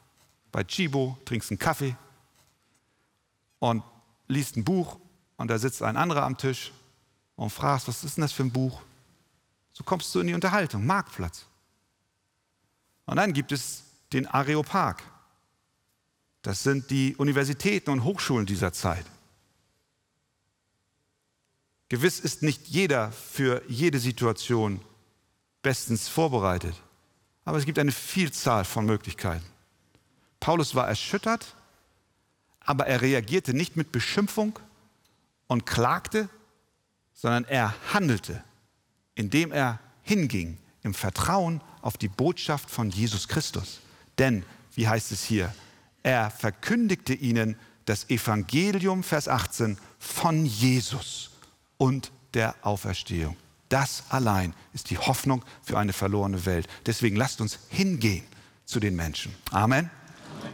bei 0.53 0.65
Chibo, 0.65 1.19
trinkst 1.25 1.51
einen 1.51 1.59
Kaffee 1.59 1.97
und 3.59 3.83
liest 4.29 4.57
ein 4.57 4.65
Buch 4.65 4.99
und 5.37 5.49
da 5.49 5.59
sitzt 5.59 5.83
ein 5.83 5.97
anderer 5.97 6.23
am 6.23 6.37
Tisch 6.37 6.73
und 7.37 7.51
fragst, 7.51 7.89
was 7.89 8.05
ist 8.05 8.17
denn 8.17 8.23
das 8.23 8.33
für 8.33 8.45
ein 8.45 8.53
Buch? 8.53 8.83
So 9.79 9.85
kommst 9.85 10.13
du 10.13 10.19
in 10.19 10.27
die 10.27 10.35
Unterhaltung, 10.35 10.85
Marktplatz. 10.85 11.47
Und 13.07 13.17
dann 13.17 13.33
gibt 13.33 13.53
es 13.53 13.85
den 14.13 14.27
Areopag. 14.27 14.97
Das 16.43 16.65
sind 16.65 16.91
die 16.91 17.15
Universitäten 17.15 17.91
und 17.91 18.03
Hochschulen 18.03 18.45
dieser 18.45 18.73
Zeit. 18.73 19.07
Gewiss 21.89 22.19
ist 22.19 22.43
nicht 22.43 22.67
jeder 22.67 23.13
für 23.13 23.63
jede 23.69 24.01
Situation 24.01 24.81
bestens 25.63 26.09
vorbereitet, 26.09 26.75
aber 27.45 27.59
es 27.59 27.65
gibt 27.65 27.79
eine 27.79 27.93
Vielzahl 27.93 28.65
von 28.65 28.85
Möglichkeiten. 28.85 29.47
Paulus 30.41 30.75
war 30.75 30.89
erschüttert, 30.89 31.55
aber 32.59 32.89
er 32.89 33.01
reagierte 33.01 33.55
nicht 33.55 33.77
mit 33.77 33.93
Beschimpfung 33.93 34.59
und 35.47 35.67
klagte, 35.67 36.29
sondern 37.15 37.45
er 37.45 37.75
handelte, 37.95 38.43
indem 39.19 39.53
er 39.53 39.81
hinging 40.03 40.57
im 40.83 40.95
Vertrauen 40.95 41.61
auf 41.83 41.99
die 41.99 42.09
Botschaft 42.09 42.71
von 42.71 42.89
Jesus 42.89 43.29
Christus. 43.29 43.81
Denn, 44.19 44.45
wie 44.75 44.89
heißt 44.89 45.13
es 45.13 45.25
hier, 45.25 45.53
er 46.03 46.31
verkündigte 46.31 47.15
ihnen 47.15 47.57
das 47.85 48.09
Evangelium, 48.11 49.03
Vers 49.03 49.29
18, 49.29 49.77
von 49.99 50.47
Jesus 50.47 51.31
und 51.79 52.13
der 52.35 52.55
Auferstehung. 52.63 53.37
Das 53.69 54.05
allein 54.09 54.55
ist 54.73 54.91
die 54.91 54.99
Hoffnung 54.99 55.45
für 55.63 55.79
eine 55.79 55.93
verlorene 55.93 56.47
Welt. 56.47 56.69
Deswegen 56.87 57.17
lasst 57.17 57.41
uns 57.41 57.59
hingehen 57.69 58.25
zu 58.65 58.79
den 58.81 58.95
Menschen. 58.95 59.35
Amen. 59.51 59.91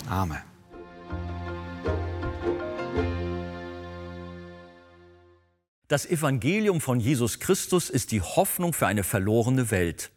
Amen. 0.08 0.53
Das 5.86 6.06
Evangelium 6.06 6.80
von 6.80 6.98
Jesus 6.98 7.40
Christus 7.40 7.90
ist 7.90 8.10
die 8.10 8.22
Hoffnung 8.22 8.72
für 8.72 8.86
eine 8.86 9.04
verlorene 9.04 9.70
Welt. 9.70 10.10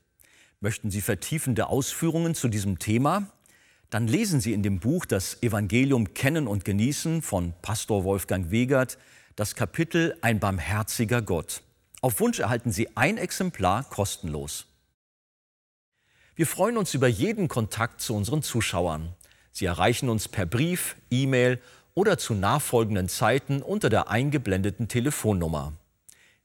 Möchten 0.62 0.92
Sie 0.92 1.02
vertiefende 1.02 1.68
Ausführungen 1.68 2.36
zu 2.36 2.48
diesem 2.48 2.80
Thema? 2.80 3.34
Dann 3.90 4.08
lesen 4.08 4.40
Sie 4.40 4.54
in 4.54 4.64
dem 4.64 4.80
Buch 4.80 5.06
Das 5.06 5.44
Evangelium 5.44 6.14
Kennen 6.14 6.48
und 6.48 6.64
Genießen 6.64 7.22
von 7.22 7.54
Pastor 7.62 8.06
Wolfgang 8.06 8.50
Wegert 8.50 8.98
das 9.36 9.56
Kapitel 9.56 10.18
Ein 10.22 10.40
barmherziger 10.40 11.22
Gott. 11.22 11.62
Auf 12.00 12.22
Wunsch 12.22 12.40
erhalten 12.40 12.72
Sie 12.72 12.96
ein 12.96 13.18
Exemplar 13.18 13.84
kostenlos. 13.84 14.68
Wir 16.36 16.48
freuen 16.48 16.78
uns 16.78 16.94
über 16.94 17.10
jeden 17.10 17.50
Kontakt 17.50 18.00
zu 18.00 18.16
unseren 18.16 18.42
Zuschauern. 18.42 19.14
Sie 19.52 19.66
erreichen 19.66 20.08
uns 20.08 20.30
per 20.30 20.46
Brief, 20.46 20.96
E-Mail 21.10 21.60
oder 21.98 22.20
zu 22.20 22.36
nachfolgenden 22.36 23.10
Zeiten 23.10 23.64
unter 23.64 23.90
der 23.90 24.08
eingeblendeten 24.08 24.88
Telefonnummer. 24.88 25.74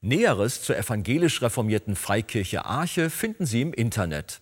Näheres 0.01 0.63
zur 0.63 0.79
evangelisch 0.79 1.43
reformierten 1.43 1.95
Freikirche 1.95 2.65
Arche 2.65 3.11
finden 3.11 3.45
Sie 3.45 3.61
im 3.61 3.75
Internet. 3.75 4.41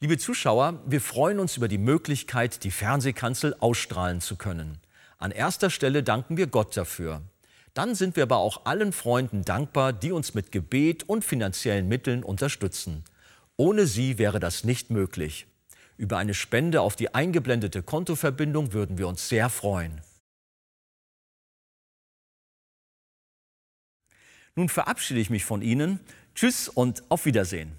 Liebe 0.00 0.18
Zuschauer, 0.18 0.82
wir 0.84 1.00
freuen 1.00 1.40
uns 1.40 1.56
über 1.56 1.68
die 1.68 1.78
Möglichkeit, 1.78 2.64
die 2.64 2.70
Fernsehkanzel 2.70 3.56
ausstrahlen 3.60 4.20
zu 4.20 4.36
können. 4.36 4.76
An 5.16 5.30
erster 5.30 5.70
Stelle 5.70 6.02
danken 6.02 6.36
wir 6.36 6.48
Gott 6.48 6.76
dafür. 6.76 7.22
Dann 7.72 7.94
sind 7.94 8.14
wir 8.16 8.24
aber 8.24 8.36
auch 8.36 8.66
allen 8.66 8.92
Freunden 8.92 9.40
dankbar, 9.40 9.94
die 9.94 10.12
uns 10.12 10.34
mit 10.34 10.52
Gebet 10.52 11.08
und 11.08 11.24
finanziellen 11.24 11.88
Mitteln 11.88 12.24
unterstützen. 12.24 13.04
Ohne 13.56 13.86
sie 13.86 14.18
wäre 14.18 14.38
das 14.38 14.64
nicht 14.64 14.90
möglich. 14.90 15.46
Über 15.96 16.18
eine 16.18 16.34
Spende 16.34 16.80
auf 16.80 16.96
die 16.96 17.14
eingeblendete 17.14 17.82
Kontoverbindung 17.82 18.72
würden 18.72 18.98
wir 18.98 19.06
uns 19.06 19.28
sehr 19.28 19.48
freuen. 19.48 20.00
Nun 24.56 24.68
verabschiede 24.68 25.20
ich 25.20 25.30
mich 25.30 25.44
von 25.44 25.62
Ihnen. 25.62 26.00
Tschüss 26.34 26.68
und 26.68 27.02
auf 27.10 27.26
Wiedersehen. 27.26 27.72